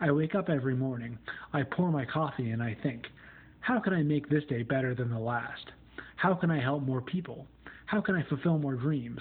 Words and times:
I 0.00 0.10
wake 0.10 0.34
up 0.34 0.48
every 0.48 0.74
morning, 0.74 1.18
I 1.52 1.62
pour 1.62 1.90
my 1.90 2.06
coffee, 2.06 2.52
and 2.52 2.62
I 2.62 2.74
think, 2.82 3.06
how 3.60 3.78
can 3.80 3.92
I 3.92 4.02
make 4.02 4.30
this 4.30 4.44
day 4.48 4.62
better 4.62 4.94
than 4.94 5.10
the 5.10 5.18
last? 5.18 5.72
How 6.16 6.32
can 6.32 6.50
I 6.50 6.58
help 6.58 6.82
more 6.82 7.02
people? 7.02 7.46
How 7.84 8.00
can 8.00 8.14
I 8.14 8.22
fulfill 8.22 8.58
more 8.58 8.76
dreams, 8.76 9.20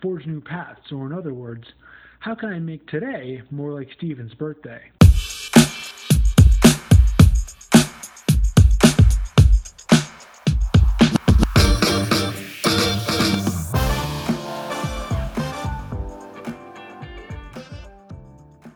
forge 0.00 0.24
new 0.24 0.40
paths, 0.40 0.90
or 0.90 1.04
in 1.04 1.12
other 1.12 1.34
words, 1.34 1.64
how 2.20 2.34
can 2.34 2.48
I 2.48 2.58
make 2.58 2.86
today 2.88 3.42
more 3.50 3.72
like 3.74 3.88
Steven's 3.98 4.32
birthday? 4.32 4.80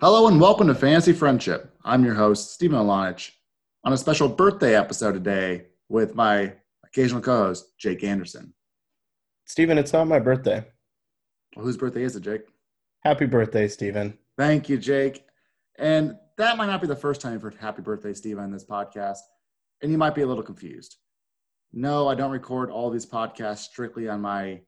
Hello 0.01 0.29
and 0.29 0.41
welcome 0.41 0.69
to 0.69 0.77
Fantasy 0.77 1.13
Friendship. 1.13 1.75
I'm 1.85 2.05
your 2.05 2.15
host, 2.15 2.53
Stephen 2.53 2.79
Alanich, 2.79 3.33
on 3.83 3.93
a 3.93 3.97
special 3.97 4.29
birthday 4.29 4.77
episode 4.77 5.15
today 5.15 5.65
with 5.89 6.15
my 6.15 6.53
occasional 6.85 7.21
co 7.21 7.47
host, 7.47 7.77
Jake 7.79 8.05
Anderson. 8.05 8.55
Stephen, 9.47 9.77
it's 9.77 9.93
not 9.93 10.07
my 10.07 10.21
birthday. 10.21 10.65
Well, 11.57 11.65
whose 11.65 11.77
birthday 11.77 12.05
is 12.05 12.15
it, 12.15 12.21
Jake? 12.21 12.43
Happy 13.01 13.27
birthday, 13.27 13.67
Stephen. 13.67 14.17
Thank 14.37 14.69
you, 14.69 14.79
Jake. 14.79 15.25
And 15.81 16.17
that 16.37 16.57
might 16.57 16.67
not 16.67 16.81
be 16.81 16.87
the 16.87 16.95
first 16.95 17.21
time 17.21 17.33
you've 17.33 17.43
heard 17.43 17.57
Happy 17.57 17.83
Birthday, 17.83 18.15
Steve, 18.15 18.39
on 18.39 18.53
this 18.53 18.65
podcast, 18.65 19.19
and 19.83 19.91
you 19.91 19.99
might 19.99 20.15
be 20.15 20.23
a 20.23 20.29
little 20.29 20.45
confused. 20.45 20.95
No, 21.73 22.07
I 22.07 22.15
don't 22.15 22.31
record 22.31 22.71
all 22.71 22.91
these 22.91 23.05
podcasts 23.05 23.65
strictly 23.65 24.09
on 24.09 24.21
my 24.21 24.61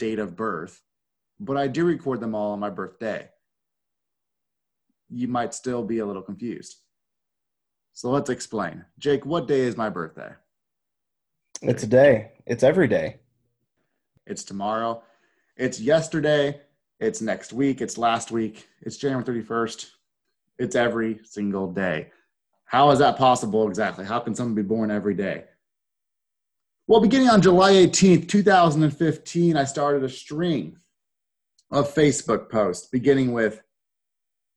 date 0.00 0.18
of 0.18 0.34
birth, 0.34 0.82
but 1.38 1.56
I 1.56 1.68
do 1.68 1.84
record 1.84 2.18
them 2.18 2.34
all 2.34 2.50
on 2.50 2.58
my 2.58 2.70
birthday 2.70 3.28
you 5.10 5.28
might 5.28 5.54
still 5.54 5.82
be 5.82 5.98
a 5.98 6.06
little 6.06 6.22
confused. 6.22 6.76
So 7.92 8.10
let's 8.10 8.30
explain. 8.30 8.84
Jake, 8.98 9.26
what 9.26 9.48
day 9.48 9.60
is 9.60 9.76
my 9.76 9.90
birthday? 9.90 10.32
It's 11.62 11.82
a 11.82 11.86
day. 11.86 12.32
It's 12.46 12.62
every 12.62 12.88
day. 12.88 13.20
It's 14.26 14.44
tomorrow. 14.44 15.02
It's 15.56 15.80
yesterday. 15.80 16.60
It's 17.00 17.20
next 17.20 17.52
week. 17.52 17.80
It's 17.80 17.98
last 17.98 18.30
week. 18.30 18.68
It's 18.80 18.96
January 18.96 19.24
31st. 19.24 19.90
It's 20.58 20.76
every 20.76 21.20
single 21.24 21.70
day. 21.72 22.10
How 22.64 22.90
is 22.90 23.00
that 23.00 23.18
possible 23.18 23.68
exactly? 23.68 24.04
How 24.04 24.20
can 24.20 24.34
someone 24.34 24.54
be 24.54 24.62
born 24.62 24.90
every 24.90 25.14
day? 25.14 25.44
Well, 26.86 27.00
beginning 27.00 27.28
on 27.28 27.42
July 27.42 27.72
18th, 27.72 28.28
2015, 28.28 29.56
I 29.56 29.64
started 29.64 30.04
a 30.04 30.08
string 30.08 30.76
of 31.70 31.92
Facebook 31.94 32.48
posts 32.48 32.88
beginning 32.88 33.32
with 33.32 33.62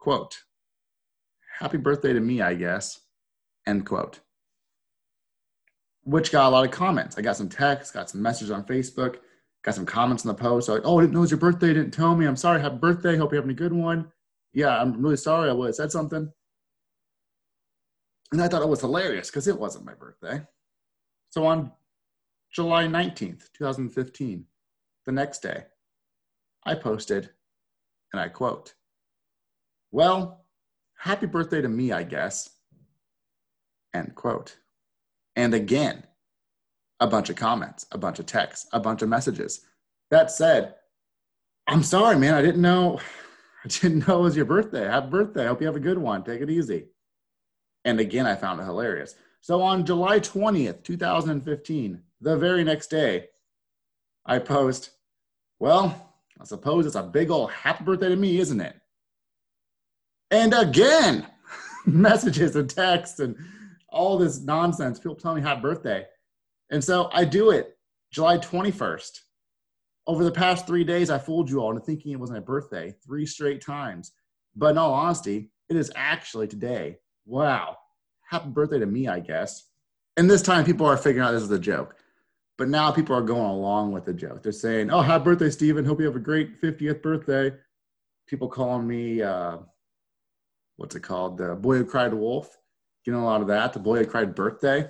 quote, 0.03 0.37
happy 1.59 1.77
birthday 1.77 2.11
to 2.11 2.19
me, 2.19 2.41
I 2.41 2.55
guess, 2.55 2.99
end 3.65 3.85
quote. 3.85 4.19
Which 6.03 6.29
got 6.29 6.49
a 6.49 6.49
lot 6.49 6.65
of 6.65 6.71
comments. 6.71 7.17
I 7.17 7.21
got 7.21 7.37
some 7.37 7.47
texts, 7.47 7.93
got 7.93 8.09
some 8.09 8.21
messages 8.21 8.51
on 8.51 8.65
Facebook, 8.65 9.19
got 9.63 9.75
some 9.75 9.85
comments 9.85 10.25
on 10.25 10.35
the 10.35 10.41
post. 10.41 10.67
Like, 10.67 10.81
oh, 10.83 10.99
I 10.99 11.03
didn't 11.03 11.13
know 11.13 11.19
it 11.19 11.21
was 11.21 11.31
your 11.31 11.39
birthday. 11.39 11.67
Didn't 11.67 11.91
tell 11.91 12.17
me. 12.17 12.25
I'm 12.25 12.35
sorry. 12.35 12.59
Happy 12.59 12.75
birthday. 12.75 13.15
Hope 13.15 13.31
you're 13.31 13.41
having 13.41 13.55
a 13.55 13.57
good 13.57 13.71
one. 13.71 14.11
Yeah, 14.51 14.77
I'm 14.77 15.01
really 15.01 15.15
sorry. 15.15 15.49
I 15.49 15.53
would 15.53 15.67
have 15.67 15.75
said 15.75 15.93
something. 15.93 16.29
And 18.33 18.41
I 18.41 18.49
thought 18.49 18.61
it 18.61 18.67
was 18.67 18.81
hilarious 18.81 19.29
because 19.29 19.47
it 19.47 19.57
wasn't 19.57 19.85
my 19.85 19.93
birthday. 19.93 20.41
So 21.29 21.45
on 21.45 21.71
July 22.51 22.87
19th, 22.87 23.53
2015, 23.53 24.43
the 25.05 25.11
next 25.13 25.39
day, 25.39 25.63
I 26.65 26.75
posted, 26.75 27.29
and 28.11 28.19
I 28.19 28.27
quote, 28.27 28.73
Well, 29.93 30.43
happy 30.95 31.27
birthday 31.27 31.61
to 31.61 31.69
me, 31.69 31.91
I 31.91 32.01
guess. 32.01 32.49
End 33.93 34.15
quote. 34.15 34.57
And 35.35 35.53
again, 35.53 36.03
a 36.99 37.05
bunch 37.05 37.29
of 37.29 37.35
comments, 37.35 37.85
a 37.91 37.99
bunch 37.99 38.17
of 38.17 38.25
texts, 38.25 38.67
a 38.73 38.79
bunch 38.79 39.03
of 39.03 39.09
messages. 39.09 39.61
That 40.09 40.31
said, 40.31 40.73
I'm 41.67 41.83
sorry, 41.83 42.17
man. 42.17 42.33
I 42.33 42.41
didn't 42.41 42.63
know. 42.63 42.99
I 43.63 43.67
didn't 43.67 44.07
know 44.07 44.21
it 44.21 44.23
was 44.23 44.35
your 44.35 44.45
birthday. 44.45 44.83
Happy 44.83 45.11
birthday. 45.11 45.43
I 45.43 45.49
hope 45.49 45.61
you 45.61 45.67
have 45.67 45.75
a 45.75 45.79
good 45.79 45.99
one. 45.99 46.23
Take 46.23 46.41
it 46.41 46.49
easy. 46.49 46.87
And 47.85 47.99
again, 47.99 48.25
I 48.25 48.35
found 48.35 48.59
it 48.59 48.63
hilarious. 48.63 49.13
So 49.41 49.61
on 49.61 49.85
July 49.85 50.19
20th, 50.19 50.83
2015, 50.83 52.01
the 52.19 52.35
very 52.35 52.63
next 52.63 52.87
day, 52.87 53.27
I 54.25 54.39
post, 54.39 54.89
well, 55.59 56.15
I 56.41 56.45
suppose 56.45 56.87
it's 56.87 56.95
a 56.95 57.03
big 57.03 57.29
old 57.29 57.51
happy 57.51 57.83
birthday 57.83 58.09
to 58.09 58.15
me, 58.15 58.39
isn't 58.39 58.59
it? 58.59 58.75
And 60.33 60.51
again, 60.55 61.27
messages 61.85 62.55
and 62.55 62.67
texts 62.67 63.19
and 63.19 63.37
all 63.89 64.17
this 64.17 64.41
nonsense. 64.41 64.97
People 64.99 65.15
tell 65.15 65.35
me 65.35 65.41
happy 65.41 65.61
birthday. 65.61 66.05
And 66.71 66.83
so 66.83 67.11
I 67.13 67.23
do 67.23 67.51
it 67.51 67.77
July 68.11 68.39
21st. 68.39 69.19
Over 70.07 70.23
the 70.23 70.31
past 70.31 70.65
three 70.65 70.83
days, 70.83 71.11
I 71.11 71.19
fooled 71.19 71.51
you 71.51 71.59
all 71.59 71.69
into 71.69 71.85
thinking 71.85 72.11
it 72.11 72.19
was 72.19 72.31
my 72.31 72.39
birthday 72.39 72.95
three 73.05 73.27
straight 73.27 73.61
times. 73.61 74.11
But 74.55 74.71
in 74.71 74.79
all 74.79 74.91
honesty, 74.91 75.51
it 75.69 75.77
is 75.77 75.91
actually 75.95 76.47
today. 76.47 76.97
Wow. 77.27 77.77
Happy 78.27 78.49
birthday 78.49 78.79
to 78.79 78.87
me, 78.87 79.07
I 79.07 79.19
guess. 79.19 79.69
And 80.17 80.27
this 80.27 80.41
time, 80.41 80.65
people 80.65 80.87
are 80.87 80.97
figuring 80.97 81.27
out 81.27 81.31
this 81.31 81.43
is 81.43 81.51
a 81.51 81.59
joke. 81.59 81.95
But 82.57 82.69
now 82.69 82.91
people 82.91 83.15
are 83.15 83.21
going 83.21 83.51
along 83.51 83.91
with 83.91 84.05
the 84.05 84.13
joke. 84.13 84.41
They're 84.41 84.51
saying, 84.51 84.89
Oh, 84.89 85.01
happy 85.01 85.25
birthday, 85.25 85.51
Stephen. 85.51 85.85
Hope 85.85 85.99
you 85.99 86.07
have 86.07 86.15
a 86.15 86.19
great 86.19 86.59
50th 86.59 87.03
birthday. 87.03 87.51
People 88.27 88.47
calling 88.47 88.87
me, 88.87 89.21
uh, 89.21 89.57
what's 90.83 90.95
it 90.95 90.99
called? 90.99 91.37
The 91.37 91.55
Boy 91.55 91.77
Who 91.77 91.85
Cried 91.85 92.13
Wolf. 92.13 92.57
Getting 93.05 93.21
a 93.21 93.25
lot 93.25 93.39
of 93.39 93.47
that. 93.47 93.71
The 93.71 93.79
Boy 93.79 93.99
Who 93.99 94.05
Cried 94.05 94.35
Birthday. 94.35 94.89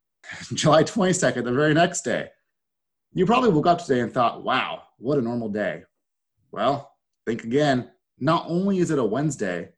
July 0.52 0.84
22nd, 0.84 1.44
the 1.44 1.52
very 1.52 1.72
next 1.72 2.02
day. 2.02 2.28
You 3.14 3.24
probably 3.24 3.48
woke 3.48 3.66
up 3.66 3.82
today 3.82 4.00
and 4.00 4.12
thought, 4.12 4.44
wow, 4.44 4.82
what 4.98 5.16
a 5.16 5.22
normal 5.22 5.48
day. 5.48 5.84
Well, 6.52 6.94
think 7.26 7.44
again. 7.44 7.90
Not 8.18 8.44
only 8.48 8.80
is 8.80 8.90
it 8.90 8.98
a 8.98 9.04
Wednesday, 9.04 9.70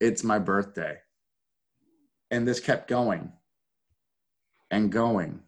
it's 0.00 0.24
my 0.24 0.38
birthday. 0.38 0.96
And 2.30 2.48
this 2.48 2.58
kept 2.58 2.88
going 2.88 3.30
and 4.70 4.90
going 4.90 5.40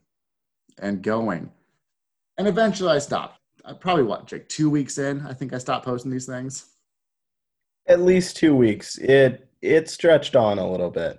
and 0.80 1.02
going. 1.02 1.50
And 2.36 2.46
eventually 2.46 2.90
I 2.90 2.98
stopped. 2.98 3.40
I 3.64 3.72
probably 3.72 4.04
what, 4.04 4.26
Jake, 4.26 4.50
two 4.50 4.68
weeks 4.68 4.98
in, 4.98 5.24
I 5.24 5.32
think 5.32 5.54
I 5.54 5.58
stopped 5.58 5.86
posting 5.86 6.10
these 6.10 6.26
things. 6.26 6.66
At 7.86 8.02
least 8.02 8.36
two 8.36 8.54
weeks. 8.54 8.98
It 8.98 9.48
it 9.62 9.88
stretched 9.88 10.36
on 10.36 10.58
a 10.58 10.70
little 10.70 10.90
bit. 10.90 11.18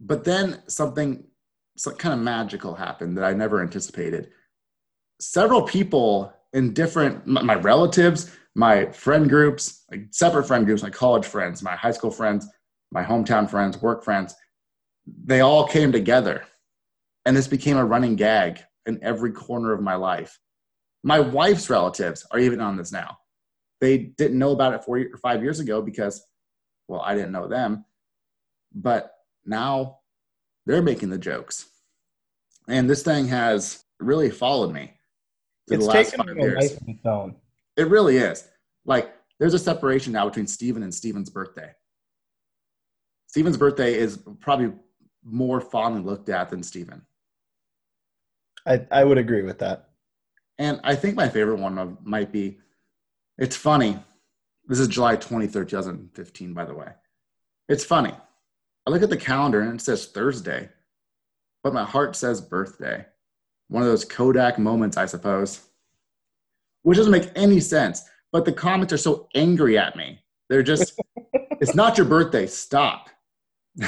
But 0.00 0.24
then 0.24 0.62
something 0.68 1.24
some 1.78 1.94
kind 1.94 2.12
of 2.12 2.20
magical 2.20 2.74
happened 2.74 3.16
that 3.16 3.24
I 3.24 3.32
never 3.32 3.62
anticipated. 3.62 4.30
Several 5.20 5.62
people 5.62 6.32
in 6.52 6.74
different, 6.74 7.26
my 7.26 7.54
relatives, 7.54 8.30
my 8.54 8.86
friend 8.86 9.28
groups, 9.28 9.84
like 9.90 10.06
separate 10.10 10.44
friend 10.44 10.66
groups, 10.66 10.82
my 10.82 10.90
college 10.90 11.24
friends, 11.24 11.62
my 11.62 11.76
high 11.76 11.92
school 11.92 12.10
friends, 12.10 12.48
my 12.90 13.04
hometown 13.04 13.48
friends, 13.48 13.80
work 13.80 14.02
friends, 14.02 14.34
they 15.24 15.40
all 15.40 15.66
came 15.66 15.92
together. 15.92 16.44
And 17.24 17.36
this 17.36 17.46
became 17.46 17.76
a 17.76 17.84
running 17.84 18.16
gag 18.16 18.60
in 18.86 18.98
every 19.02 19.32
corner 19.32 19.72
of 19.72 19.82
my 19.82 19.94
life. 19.94 20.38
My 21.04 21.20
wife's 21.20 21.70
relatives 21.70 22.26
are 22.32 22.38
even 22.38 22.60
on 22.60 22.76
this 22.76 22.90
now. 22.90 23.18
They 23.80 23.98
didn't 23.98 24.38
know 24.38 24.50
about 24.50 24.74
it 24.74 24.82
four 24.82 24.98
or 24.98 25.18
five 25.22 25.42
years 25.42 25.60
ago 25.60 25.80
because 25.80 26.24
well, 26.88 27.02
I 27.02 27.14
didn't 27.14 27.32
know 27.32 27.46
them, 27.46 27.84
but 28.74 29.14
now 29.44 29.98
they're 30.66 30.82
making 30.82 31.10
the 31.10 31.18
jokes. 31.18 31.66
And 32.68 32.88
this 32.88 33.02
thing 33.02 33.28
has 33.28 33.84
really 34.00 34.30
followed 34.30 34.72
me. 34.72 34.94
It's 35.70 35.86
taken 35.86 36.26
five 36.26 36.36
years. 36.36 36.56
life 36.56 36.78
It 37.76 37.88
really 37.88 38.16
is. 38.16 38.48
Like 38.84 39.12
there's 39.38 39.54
a 39.54 39.58
separation 39.58 40.12
now 40.12 40.26
between 40.26 40.46
Steven 40.46 40.82
and 40.82 40.94
Steven's 40.94 41.30
birthday. 41.30 41.70
Steven's 43.26 43.58
birthday 43.58 43.94
is 43.94 44.18
probably 44.40 44.72
more 45.22 45.60
fondly 45.60 46.02
looked 46.02 46.30
at 46.30 46.48
than 46.48 46.62
Steven. 46.62 47.02
I, 48.66 48.86
I 48.90 49.04
would 49.04 49.18
agree 49.18 49.42
with 49.42 49.58
that. 49.58 49.90
And 50.58 50.80
I 50.82 50.94
think 50.94 51.14
my 51.14 51.28
favorite 51.28 51.60
one 51.60 51.98
might 52.02 52.32
be 52.32 52.58
it's 53.36 53.56
funny 53.56 53.98
this 54.68 54.78
is 54.78 54.88
July 54.88 55.16
23rd, 55.16 55.68
2015, 55.68 56.54
by 56.54 56.64
the 56.64 56.74
way. 56.74 56.88
It's 57.68 57.84
funny. 57.84 58.14
I 58.86 58.90
look 58.90 59.02
at 59.02 59.10
the 59.10 59.16
calendar 59.16 59.62
and 59.62 59.74
it 59.74 59.82
says 59.82 60.06
Thursday, 60.06 60.68
but 61.62 61.74
my 61.74 61.84
heart 61.84 62.14
says 62.14 62.40
birthday. 62.40 63.04
One 63.68 63.82
of 63.82 63.88
those 63.88 64.04
Kodak 64.04 64.58
moments, 64.58 64.96
I 64.96 65.06
suppose, 65.06 65.62
which 66.82 66.96
doesn't 66.96 67.12
make 67.12 67.30
any 67.34 67.60
sense. 67.60 68.02
But 68.30 68.44
the 68.44 68.52
comments 68.52 68.92
are 68.92 68.98
so 68.98 69.28
angry 69.34 69.78
at 69.78 69.96
me. 69.96 70.20
They're 70.48 70.62
just, 70.62 70.98
it's 71.32 71.74
not 71.74 71.96
your 71.96 72.06
birthday. 72.06 72.46
Stop. 72.46 73.08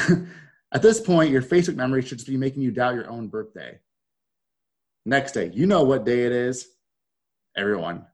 at 0.73 0.83
this 0.83 1.01
point, 1.01 1.31
your 1.31 1.43
Facebook 1.43 1.77
memory 1.77 2.03
should 2.03 2.19
just 2.19 2.29
be 2.29 2.37
making 2.37 2.63
you 2.63 2.71
doubt 2.71 2.95
your 2.95 3.09
own 3.09 3.29
birthday. 3.29 3.79
Next 5.05 5.33
day, 5.33 5.51
you 5.53 5.67
know 5.67 5.83
what 5.83 6.05
day 6.05 6.25
it 6.25 6.33
is. 6.33 6.69
Everyone, 7.57 8.07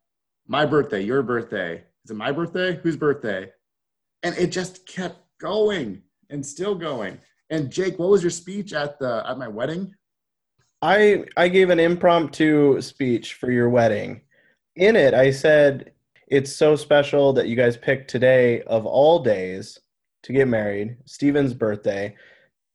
my 0.47 0.65
birthday, 0.65 1.03
your 1.03 1.23
birthday, 1.23 1.85
is 2.06 2.11
it 2.12 2.14
my 2.14 2.31
birthday? 2.31 2.76
Whose 2.76 2.97
birthday? 2.97 3.50
And 4.23 4.37
it 4.38 4.53
just 4.53 4.87
kept 4.87 5.19
going. 5.41 6.03
and 6.29 6.44
still 6.44 6.75
going. 6.75 7.20
And 7.50 7.70
Jake, 7.70 8.00
what 8.00 8.08
was 8.08 8.20
your 8.20 8.32
speech 8.32 8.73
at 8.73 8.99
the 8.99 9.23
at 9.29 9.38
my 9.38 9.47
wedding? 9.47 9.94
I 10.82 11.25
I 11.37 11.47
gave 11.47 11.70
an 11.70 11.79
impromptu 11.79 12.81
speech 12.81 13.35
for 13.35 13.53
your 13.53 13.69
wedding. 13.69 14.23
In 14.75 14.97
it, 14.97 15.14
I 15.14 15.31
said 15.31 15.93
it's 16.26 16.53
so 16.53 16.75
special 16.75 17.32
that 17.35 17.47
you 17.47 17.55
guys 17.55 17.76
picked 17.76 18.11
today 18.11 18.62
of 18.62 18.87
all 18.87 19.20
days 19.20 19.79
to 20.25 20.32
get 20.32 20.49
married, 20.49 20.97
Steven's 21.05 21.55
birthday. 21.55 22.17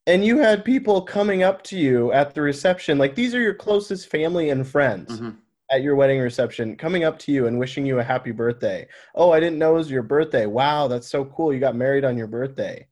And 0.07 0.23
you 0.23 0.37
had 0.37 0.63
people 0.63 1.01
coming 1.01 1.43
up 1.43 1.61
to 1.63 1.77
you 1.77 2.13
at 2.13 2.33
the 2.33 2.41
reception, 2.41 2.97
like 2.97 3.15
these 3.15 3.35
are 3.35 3.41
your 3.41 3.53
closest 3.53 4.07
family 4.07 4.49
and 4.49 4.65
friends 4.65 5.19
Mhm. 5.19 5.35
At 5.71 5.81
your 5.81 5.95
wedding 5.95 6.19
reception, 6.19 6.75
coming 6.75 7.05
up 7.05 7.17
to 7.19 7.31
you 7.31 7.47
and 7.47 7.57
wishing 7.57 7.85
you 7.85 7.99
a 7.99 8.03
happy 8.03 8.31
birthday. 8.31 8.87
Oh, 9.15 9.31
I 9.31 9.39
didn't 9.39 9.57
know 9.57 9.71
it 9.75 9.77
was 9.77 9.91
your 9.91 10.03
birthday. 10.03 10.45
Wow, 10.45 10.87
that's 10.87 11.07
so 11.07 11.25
cool. 11.25 11.53
You 11.53 11.59
got 11.59 11.75
married 11.75 12.03
on 12.03 12.17
your 12.17 12.27
birthday. 12.27 12.87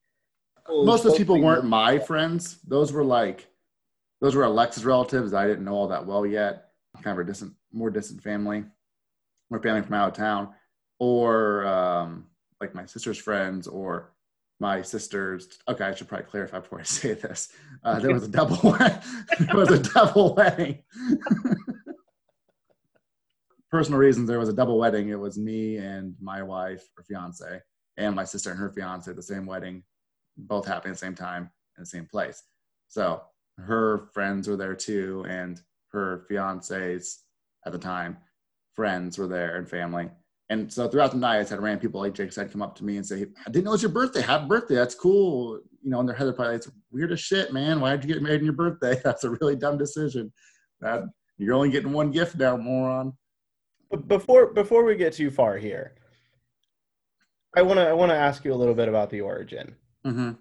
Most 0.67 1.03
of 1.03 1.11
those 1.11 1.17
people 1.17 1.41
weren't 1.41 1.65
my 1.65 1.99
friends. 1.99 2.59
Those 2.67 2.93
were 2.93 3.03
like, 3.03 3.47
those 4.21 4.35
were 4.35 4.43
Alexa's 4.43 4.85
relatives. 4.85 5.33
I 5.33 5.45
didn't 5.45 5.65
know 5.65 5.73
all 5.73 5.87
that 5.89 6.05
well 6.05 6.25
yet. 6.25 6.69
Kind 7.01 7.19
of 7.19 7.25
a 7.25 7.27
distant, 7.27 7.53
more 7.71 7.89
distant 7.89 8.21
family, 8.21 8.63
more 9.49 9.61
family 9.61 9.81
from 9.81 9.93
out 9.95 10.09
of 10.09 10.13
town, 10.15 10.49
or 10.99 11.65
um, 11.65 12.27
like 12.61 12.75
my 12.75 12.85
sister's 12.85 13.17
friends 13.17 13.67
or 13.67 14.11
my 14.59 14.81
sister's. 14.81 15.59
Okay, 15.67 15.85
I 15.85 15.93
should 15.93 16.07
probably 16.07 16.27
clarify 16.27 16.59
before 16.59 16.79
I 16.79 16.83
say 16.83 17.13
this. 17.13 17.49
Uh, 17.83 17.99
there 17.99 18.13
was 18.13 18.23
a 18.23 18.27
double. 18.27 18.57
wed- 18.71 19.01
there 19.39 19.55
was 19.55 19.71
a 19.71 19.79
double 19.79 20.35
wedding. 20.35 20.83
Personal 23.71 24.00
reasons. 24.00 24.27
There 24.27 24.39
was 24.39 24.50
a 24.50 24.54
double 24.54 24.80
wedding. 24.80 25.10
It 25.10 25.19
was 25.19 25.38
me 25.38 25.77
and 25.77 26.16
my 26.21 26.42
wife 26.42 26.88
or 26.98 27.04
fiance, 27.04 27.62
and 27.98 28.16
my 28.16 28.24
sister 28.24 28.50
and 28.50 28.60
her 28.60 28.71
fiance 28.71 29.10
at 29.10 29.16
the 29.16 29.24
same 29.24 29.45
wedding 29.45 29.83
both 30.38 30.66
happening 30.66 30.92
at 30.92 30.95
the 30.95 31.06
same 31.06 31.16
time 31.16 31.51
in 31.77 31.83
the 31.83 31.86
same 31.86 32.06
place. 32.06 32.44
So 32.88 33.21
her 33.57 34.10
friends 34.13 34.48
were 34.48 34.56
there 34.56 34.75
too, 34.75 35.25
and 35.27 35.62
her 35.92 36.25
fiance's 36.27 37.24
at 37.66 37.71
the 37.71 37.77
time 37.77 38.18
friends 38.75 39.18
were 39.18 39.27
there 39.27 39.57
and 39.57 39.69
family. 39.69 40.10
And 40.50 40.72
so 40.72 40.88
throughout 40.88 41.12
the 41.12 41.18
night, 41.18 41.45
I 41.45 41.50
had 41.50 41.62
random 41.62 41.80
people 41.80 42.01
like 42.01 42.15
Jake 42.15 42.31
said 42.31 42.51
come 42.51 42.62
up 42.62 42.75
to 42.77 42.83
me 42.83 42.98
and 42.98 43.06
say, 43.06 43.27
"I 43.45 43.51
didn't 43.51 43.65
know 43.65 43.72
it 43.72 43.74
was 43.74 43.83
your 43.83 43.92
birthday. 43.92 44.22
Happy 44.22 44.48
birthday! 44.48 44.75
That's 44.75 44.95
cool." 44.95 45.60
You 45.83 45.92
know, 45.92 46.00
in 46.00 46.07
their 46.07 46.15
head 46.15 46.25
they're 46.25 46.33
probably 46.33 46.54
like, 46.54 46.65
"It's 46.65 46.72
weird 46.92 47.12
as 47.12 47.19
shit, 47.19 47.54
man. 47.54 47.80
Why 47.80 47.92
did 47.92 48.04
you 48.04 48.13
get 48.13 48.24
married 48.24 48.39
on 48.39 48.45
your 48.45 48.54
birthday? 48.54 49.00
That's 49.04 49.24
a 49.25 49.30
really 49.30 49.56
dumb 49.56 49.77
decision. 49.77 50.33
That 50.81 51.04
you're 51.38 51.54
only 51.54 51.69
getting 51.69 51.92
one 51.92 52.12
gift 52.12 52.36
now, 52.38 52.57
moron." 52.57 53.13
But 53.89 54.07
before 54.07 54.53
before 54.53 54.83
we 54.83 54.95
get 54.95 55.13
too 55.13 55.31
far 55.31 55.57
here, 55.57 55.94
I 57.56 57.62
want 57.62 57.77
to 57.77 57.88
I 57.88 57.94
want 57.94 58.12
to 58.12 58.15
ask 58.18 58.45
you 58.45 58.53
a 58.53 58.56
little 58.56 58.75
bit 58.75 58.88
about 58.88 59.09
the 59.09 59.21
origin. 59.21 59.75
Mm-hmm. 60.06 60.31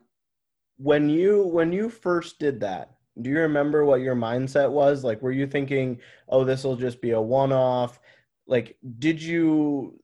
When 0.76 1.08
you 1.08 1.44
when 1.46 1.72
you 1.72 1.88
first 1.88 2.38
did 2.38 2.60
that, 2.60 2.94
do 3.20 3.30
you 3.30 3.38
remember 3.40 3.84
what 3.84 4.00
your 4.00 4.14
mindset 4.14 4.70
was? 4.70 5.02
Like 5.04 5.22
were 5.22 5.32
you 5.32 5.46
thinking, 5.46 5.98
"Oh, 6.28 6.44
this 6.44 6.64
will 6.64 6.76
just 6.76 7.00
be 7.00 7.12
a 7.12 7.20
one-off?" 7.20 7.98
Like 8.46 8.76
did 8.98 9.20
you 9.22 9.98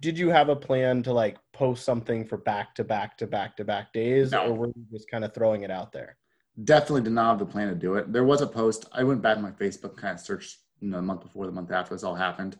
did 0.00 0.18
you 0.18 0.28
have 0.30 0.48
a 0.48 0.56
plan 0.56 1.02
to 1.04 1.12
like 1.12 1.38
post 1.52 1.84
something 1.84 2.24
for 2.24 2.36
back 2.36 2.74
to 2.74 2.84
back 2.84 3.16
to 3.18 3.26
back 3.26 3.56
to 3.56 3.64
back 3.64 3.92
days 3.92 4.32
No. 4.32 4.48
or 4.48 4.52
were 4.54 4.66
you 4.68 4.84
just 4.90 5.08
kind 5.10 5.24
of 5.24 5.32
throwing 5.32 5.62
it 5.62 5.70
out 5.70 5.92
there? 5.92 6.16
definitely 6.64 7.02
did 7.02 7.12
not 7.12 7.30
have 7.30 7.38
the 7.38 7.46
plan 7.46 7.68
to 7.68 7.74
do 7.76 7.94
it. 7.94 8.12
There 8.12 8.24
was 8.24 8.40
a 8.40 8.46
post. 8.46 8.86
I 8.90 9.04
went 9.04 9.22
back 9.22 9.36
to 9.36 9.42
my 9.42 9.52
Facebook, 9.52 9.96
kind 9.96 10.14
of 10.16 10.20
searched, 10.20 10.58
you 10.80 10.88
know, 10.90 10.96
the 10.96 11.02
month 11.04 11.22
before, 11.22 11.46
the 11.46 11.52
month 11.52 11.70
after 11.70 11.94
this 11.94 12.02
all 12.02 12.16
happened, 12.16 12.56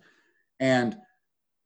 and 0.61 0.97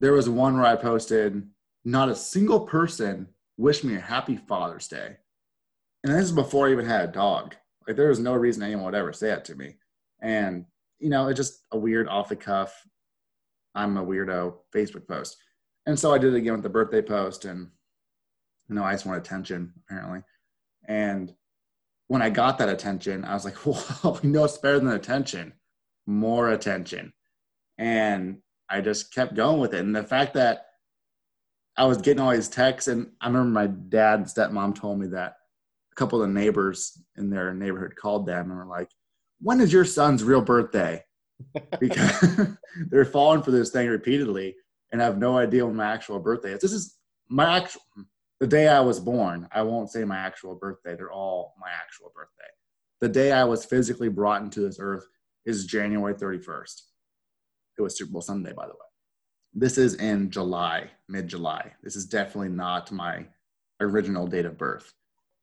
there 0.01 0.13
was 0.13 0.29
one 0.29 0.57
where 0.57 0.67
I 0.67 0.77
posted, 0.77 1.49
"Not 1.85 2.09
a 2.09 2.17
single 2.17 2.61
person 2.61 3.29
wished 3.57 3.85
me 3.85 3.97
a 3.97 4.01
happy 4.01 4.37
Father's 4.37 4.89
Day," 4.89 5.19
and 6.05 6.13
this 6.13 6.25
is 6.25 6.33
before 6.33 6.69
I 6.69 6.73
even 6.73 6.87
had 6.87 7.09
a 7.09 7.13
dog. 7.13 7.55
Like 7.87 7.97
there 7.97 8.09
was 8.09 8.21
no 8.21 8.35
reason 8.35 8.63
anyone 8.63 8.85
would 8.85 8.95
ever 8.95 9.13
say 9.13 9.29
that 9.29 9.45
to 9.47 9.55
me, 9.55 9.77
and 10.21 10.67
you 10.99 11.11
know, 11.11 11.29
it's 11.29 11.37
just 11.37 11.65
a 11.73 11.79
weird 11.79 12.09
off 12.09 12.29
the 12.29 12.37
cuff. 12.37 12.87
I'm 13.75 13.97
a 13.97 14.05
weirdo 14.05 14.57
Facebook 14.75 15.09
post, 15.09 15.37
and 15.87 15.99
so 15.99 16.13
I 16.13 16.19
did 16.19 16.35
it 16.35 16.39
again 16.39 16.55
with 16.55 16.63
the 16.63 16.69
birthday 16.69 17.03
post, 17.03 17.45
and 17.45 17.71
you 18.69 18.75
know, 18.75 18.85
I 18.85 18.93
just 18.93 19.07
want 19.07 19.19
attention 19.19 19.73
apparently, 19.85 20.23
and 20.87 21.35
when 22.09 22.21
I 22.21 22.29
got 22.29 22.59
that 22.59 22.69
attention, 22.69 23.25
I 23.25 23.33
was 23.33 23.47
like, 23.47 23.65
well, 23.65 24.21
we 24.23 24.29
know 24.29 24.45
it's 24.45 24.59
better 24.59 24.79
than 24.79 24.89
attention, 24.89 25.55
more 26.07 26.51
attention. 26.51 27.15
And 27.79 28.43
I 28.73 28.81
just 28.81 29.13
kept 29.13 29.35
going 29.35 29.61
with 29.61 29.75
it. 29.75 29.81
And 29.81 29.95
the 29.95 30.03
fact 30.03 30.33
that 30.35 30.67
I 31.77 31.85
was 31.85 31.99
getting 31.99 32.21
all 32.21 32.33
these 32.33 32.49
texts, 32.49 32.89
and 32.89 33.11
I 33.21 33.27
remember 33.27 33.51
my 33.51 33.67
dad's 33.67 34.33
stepmom 34.33 34.75
told 34.75 34.99
me 34.99 35.09
that 35.09 35.37
a 35.93 35.95
couple 35.95 36.23
of 36.23 36.29
the 36.29 36.35
neighbors 36.35 36.99
in 37.17 37.29
their 37.29 37.53
neighborhood 37.53 37.97
called 37.97 38.27
them 38.27 38.51
and 38.51 38.59
were 38.59 38.67
like, 38.67 38.89
when 39.41 39.61
is 39.61 39.73
your 39.73 39.85
son's 39.85 40.25
real 40.25 40.41
birthday? 40.41 41.05
Because 41.81 42.49
they're 42.91 43.05
falling 43.05 43.43
for 43.43 43.51
this 43.51 43.71
thing 43.71 43.89
repeatedly 43.89 44.57
and 44.91 45.01
have 45.01 45.19
no 45.19 45.37
idea 45.37 45.67
when 45.67 45.77
my 45.77 45.93
actual 45.93 46.19
birthday 46.19 46.53
is. 46.53 46.61
This 46.61 46.73
is 46.73 46.97
my 47.29 47.59
actual 47.59 47.83
the 48.41 48.49
day 48.49 48.67
I 48.67 48.81
was 48.81 48.99
born, 48.99 49.49
I 49.53 49.63
won't 49.63 49.91
say 49.93 50.03
my 50.05 50.17
actual 50.17 50.57
birthday. 50.57 50.97
They're 50.97 51.13
all 51.13 51.55
my 51.61 51.69
actual 51.71 52.11
birthday. 52.13 52.51
The 53.01 53.09
day 53.09 53.31
I 53.31 53.45
was 53.45 53.65
physically 53.65 54.09
brought 54.09 54.43
into 54.43 54.59
this 54.59 54.79
earth 54.81 55.07
is 55.45 55.65
January 55.65 56.15
31st. 56.15 56.83
It 57.79 57.83
was 57.83 57.97
Super 57.97 58.13
Bowl 58.13 58.23
Sunday, 58.23 58.53
by 58.53 58.67
the 58.67 58.73
way. 58.73 58.79
This 59.55 59.79
is 59.79 59.95
in 59.97 60.31
July, 60.31 60.91
mid 61.09 61.29
July. 61.29 61.73
This 61.83 61.97
is 61.97 62.07
definitely 62.07 62.49
not 62.49 62.93
my 62.93 63.27
original 63.81 64.27
date 64.27 64.47
of 64.47 64.59
birth. 64.59 64.93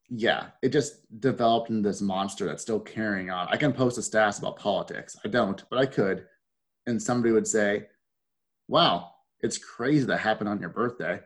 Yeah, 0.09 0.47
it 0.63 0.69
just 0.69 1.19
developed 1.19 1.69
into 1.69 1.87
this 1.87 2.01
monster 2.01 2.45
that's 2.45 2.63
still 2.63 2.79
carrying 2.79 3.29
on. 3.29 3.47
I 3.49 3.57
can 3.57 3.73
post 3.73 3.99
a 3.99 4.01
stats 4.01 4.39
about 4.39 4.57
politics. 4.57 5.15
I 5.23 5.27
don't, 5.27 5.63
but 5.69 5.77
I 5.77 5.85
could. 5.85 6.25
And 6.87 7.01
somebody 7.01 7.31
would 7.31 7.47
say, 7.47 7.87
wow, 8.67 9.11
it's 9.41 9.59
crazy 9.59 10.05
that 10.05 10.17
happened 10.17 10.49
on 10.49 10.59
your 10.59 10.69
birthday 10.69 11.19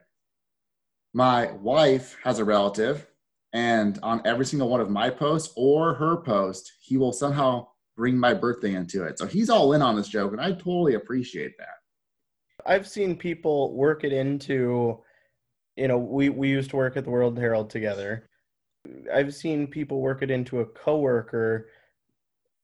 my 1.13 1.51
wife 1.51 2.17
has 2.23 2.39
a 2.39 2.45
relative 2.45 3.07
and 3.53 3.99
on 4.01 4.21
every 4.25 4.45
single 4.45 4.67
one 4.67 4.81
of 4.81 4.89
my 4.89 5.09
posts 5.09 5.53
or 5.55 5.93
her 5.93 6.17
post 6.17 6.73
he 6.81 6.97
will 6.97 7.13
somehow 7.13 7.67
bring 7.95 8.17
my 8.17 8.33
birthday 8.33 8.73
into 8.73 9.03
it 9.03 9.17
so 9.19 9.25
he's 9.25 9.49
all 9.49 9.73
in 9.73 9.81
on 9.81 9.95
this 9.95 10.07
joke 10.07 10.31
and 10.31 10.41
i 10.41 10.51
totally 10.51 10.95
appreciate 10.95 11.57
that 11.57 11.75
I've 12.65 12.87
seen 12.87 13.17
people 13.17 13.73
work 13.75 14.05
it 14.05 14.13
into, 14.13 14.99
you 15.75 15.87
know, 15.89 15.97
we, 15.97 16.29
we 16.29 16.49
used 16.49 16.69
to 16.69 16.77
work 16.77 16.95
at 16.95 17.03
the 17.03 17.09
World 17.09 17.37
Herald 17.37 17.69
together. 17.69 18.29
I've 19.13 19.33
seen 19.35 19.67
people 19.67 19.99
work 19.99 20.21
it 20.21 20.31
into 20.31 20.61
a 20.61 20.65
coworker 20.65 21.67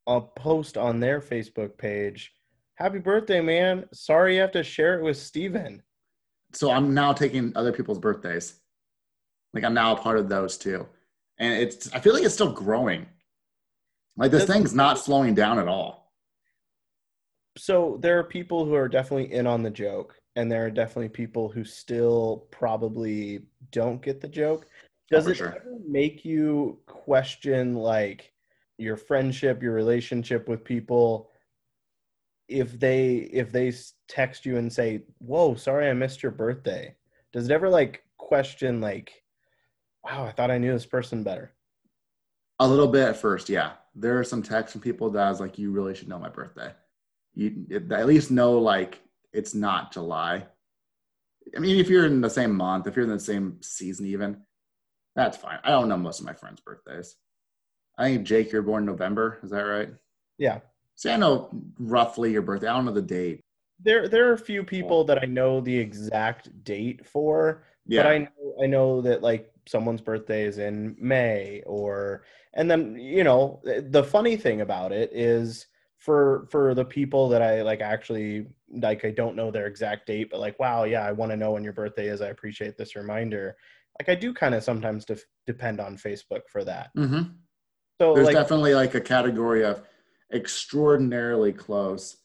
a 0.08 0.22
post 0.22 0.78
on 0.78 1.00
their 1.00 1.20
Facebook 1.20 1.78
page. 1.78 2.32
Happy 2.76 3.00
birthday, 3.00 3.42
man. 3.42 3.86
Sorry 3.94 4.36
you 4.36 4.42
have 4.42 4.52
to 4.54 4.64
share 4.64 4.98
it 4.98 5.04
with 5.04 5.18
Steven. 5.18 5.84
so 6.54 6.72
i'm 6.72 6.94
now 6.94 7.14
taking 7.14 7.52
other 7.56 7.72
people's 7.72 8.00
birthdays 8.00 8.56
like 9.54 9.64
i'm 9.64 9.74
now 9.74 9.94
a 9.96 10.00
part 10.00 10.18
of 10.18 10.30
those 10.30 10.58
too 10.58 10.86
and 11.38 11.54
it's 11.54 11.92
i 11.94 12.00
feel 12.00 12.14
like 12.14 12.24
it's 12.24 12.34
still 12.34 12.52
growing 12.52 13.06
like 14.20 14.32
this 14.32 14.46
thing's 14.46 14.76
not 14.76 15.00
slowing 15.00 15.34
down 15.34 15.58
at 15.60 15.68
all 15.68 16.12
So 17.58 17.98
there 18.02 18.20
are 18.20 18.24
people 18.24 18.66
who 18.66 18.76
are 18.76 18.88
definitely 18.88 19.34
in 19.34 19.48
on 19.48 19.64
the 19.64 19.72
joke, 19.72 20.16
and 20.36 20.52
there 20.52 20.66
are 20.66 20.72
definitely 20.72 21.10
people 21.10 21.50
who 21.50 21.64
still 21.66 22.48
probably 22.52 23.42
don't 23.72 24.02
get 24.02 24.22
the 24.22 24.28
joke. 24.30 24.68
Oh, 25.12 25.18
Does 25.18 25.26
for 25.26 25.32
it 25.32 25.36
sure. 25.38 25.58
make 25.88 26.24
you 26.26 26.80
question 26.86 27.76
like 27.76 28.32
your 28.78 28.96
friendship, 28.98 29.62
your 29.64 29.74
relationship 29.74 30.48
with 30.48 30.64
people 30.64 31.32
if 32.48 32.80
they 32.80 33.30
if 33.34 33.52
they 33.52 33.74
text 34.08 34.46
you 34.46 34.58
and 34.58 34.72
say, 34.72 35.04
"Whoa, 35.20 35.56
sorry 35.56 35.90
I 35.90 35.94
missed 35.94 36.24
your 36.24 36.32
birthday." 36.32 36.96
Does 37.34 37.50
it 37.50 37.54
ever 37.54 37.70
like 37.70 38.04
question 38.18 38.82
like, 38.82 39.24
"Wow, 40.04 40.26
I 40.26 40.32
thought 40.32 40.52
I 40.52 40.58
knew 40.60 40.72
this 40.74 40.86
person 40.86 41.24
better." 41.24 41.54
A 42.60 42.68
little 42.68 42.88
bit 42.88 43.08
at 43.08 43.18
first, 43.18 43.50
yeah. 43.50 43.74
There 43.96 44.20
are 44.20 44.24
some 44.24 44.44
texts 44.44 44.74
from 44.74 44.82
people 44.82 45.10
that 45.12 45.26
I 45.26 45.30
was 45.30 45.40
like, 45.40 45.58
you 45.58 45.72
really 45.72 45.96
should 45.96 46.08
know 46.08 46.20
my 46.20 46.30
birthday. 46.30 46.72
You 47.34 47.66
at 47.72 48.08
least 48.08 48.32
know 48.32 48.58
like 48.60 49.00
it's 49.34 49.54
not 49.54 49.94
July. 49.94 50.46
I 51.56 51.60
mean, 51.60 51.78
if 51.78 51.90
you're 51.90 52.06
in 52.06 52.22
the 52.22 52.30
same 52.30 52.56
month, 52.56 52.88
if 52.88 52.96
you're 52.96 53.06
in 53.06 53.12
the 53.12 53.20
same 53.20 53.58
season, 53.62 54.06
even 54.06 54.42
that's 55.16 55.38
fine. 55.38 55.60
I 55.64 55.72
don't 55.72 55.90
know 55.90 55.98
most 55.98 56.20
of 56.20 56.26
my 56.26 56.34
friends' 56.34 56.62
birthdays. 56.62 57.16
I 57.98 58.06
think 58.06 58.26
Jake, 58.26 58.52
you're 58.52 58.62
born 58.62 58.86
November. 58.86 59.40
Is 59.44 59.52
that 59.52 59.62
right? 59.62 59.90
Yeah. 60.38 60.60
See, 60.96 61.10
I 61.10 61.18
know 61.18 61.50
roughly 61.80 62.32
your 62.32 62.42
birthday. 62.42 62.68
I 62.68 62.74
don't 62.74 62.86
know 62.86 62.94
the 62.94 63.02
date. 63.02 63.42
There 63.82 64.08
there 64.08 64.30
are 64.30 64.34
a 64.34 64.38
few 64.38 64.64
people 64.64 65.04
that 65.06 65.22
I 65.22 65.26
know 65.26 65.62
the 65.62 65.78
exact 65.78 66.64
date 66.64 67.06
for, 67.06 67.64
Yeah, 67.86 68.04
but 68.04 68.12
I 68.12 68.18
know 68.18 68.56
I 68.64 68.66
know 68.68 69.02
that 69.02 69.22
like 69.22 69.52
someone's 69.70 70.02
birthday 70.02 70.44
is 70.44 70.58
in 70.58 70.96
May 71.00 71.62
or 71.66 72.24
and 72.54 72.70
then 72.70 72.96
you 73.00 73.24
know 73.24 73.62
the 73.66 74.04
funny 74.04 74.36
thing 74.36 74.62
about 74.62 74.92
it 74.92 75.12
is 75.14 75.68
for 75.98 76.48
for 76.50 76.74
the 76.74 76.86
people 76.86 77.30
that 77.30 77.42
I 77.42 77.62
like 77.62 77.82
actually 77.82 78.48
like 78.72 79.06
I 79.06 79.12
don't 79.12 79.36
know 79.36 79.52
their 79.52 79.68
exact 79.68 80.08
date 80.08 80.30
but 80.32 80.40
like 80.40 80.60
wow 80.60 80.86
yeah 80.86 81.06
I 81.06 81.12
want 81.12 81.32
to 81.32 81.38
know 81.38 81.52
when 81.52 81.64
your 81.64 81.74
birthday 81.74 82.08
is 82.08 82.22
I 82.22 82.28
appreciate 82.28 82.78
this 82.78 82.96
reminder 82.96 83.58
Like 84.00 84.10
I 84.10 84.16
do 84.16 84.34
kind 84.34 84.56
of 84.56 84.64
sometimes 84.64 85.06
def- 85.06 85.26
depend 85.46 85.80
on 85.80 85.98
Facebook 85.98 86.44
for 86.48 86.64
that. 86.64 86.90
Mm-hmm. 86.98 87.24
So 88.02 88.14
There's 88.14 88.28
like 88.28 88.36
definitely 88.36 88.74
like 88.74 88.96
a 88.96 89.02
category 89.02 89.64
of 89.64 89.82
extraordinarily 90.34 91.52
close, 91.52 92.18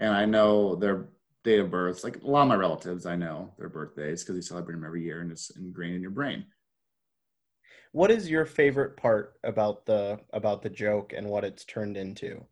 and 0.00 0.12
I 0.12 0.26
know 0.26 0.76
their 0.76 1.08
date 1.44 1.60
of 1.60 1.70
births. 1.70 2.04
Like 2.04 2.22
a 2.22 2.26
lot 2.26 2.42
of 2.42 2.48
my 2.48 2.56
relatives, 2.56 3.06
I 3.06 3.16
know 3.16 3.54
their 3.58 3.70
birthdays 3.70 4.22
because 4.22 4.36
you 4.36 4.42
celebrate 4.42 4.74
them 4.74 4.84
every 4.84 5.02
year, 5.02 5.20
and 5.22 5.32
it's 5.32 5.50
ingrained 5.56 5.96
in 5.96 6.02
your 6.02 6.10
brain. 6.10 6.44
What 7.92 8.10
is 8.10 8.30
your 8.30 8.44
favorite 8.44 8.96
part 8.96 9.34
about 9.44 9.86
the 9.86 10.20
about 10.32 10.62
the 10.62 10.70
joke 10.70 11.12
and 11.16 11.28
what 11.28 11.44
it's 11.44 11.64
turned 11.64 11.96
into? 11.96 12.44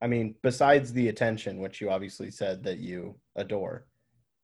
I 0.00 0.06
mean, 0.08 0.34
besides 0.42 0.92
the 0.92 1.08
attention, 1.08 1.60
which 1.60 1.80
you 1.80 1.90
obviously 1.90 2.30
said 2.30 2.64
that 2.64 2.78
you 2.78 3.16
adore. 3.36 3.86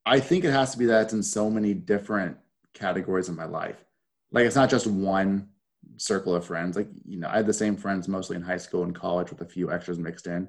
I 0.07 0.21
think 0.21 0.45
it 0.45 0.52
has 0.52 0.73
to 0.73 0.78
be 0.78 0.87
that 0.87 1.02
it's 1.02 1.12
in 1.12 1.23
so 1.23 1.50
many 1.50 1.75
different 1.75 2.37
categories 2.75 3.28
of 3.28 3.37
my 3.37 3.45
life. 3.45 3.85
Like 4.31 4.47
it's 4.47 4.57
not 4.57 4.71
just 4.71 4.87
one 4.87 5.49
circle 5.97 6.35
of 6.35 6.45
friends. 6.45 6.76
Like 6.76 6.88
you 7.05 7.19
know, 7.19 7.28
I 7.28 7.37
had 7.37 7.47
the 7.47 7.52
same 7.52 7.76
friends 7.76 8.09
mostly 8.09 8.37
in 8.37 8.43
high 8.43 8.57
school 8.57 8.85
and 8.85 8.95
college 8.95 9.31
with 9.31 9.40
a 9.40 9.47
few 9.47 9.73
extras 9.73 9.99
mixed 9.99 10.26
in. 10.26 10.49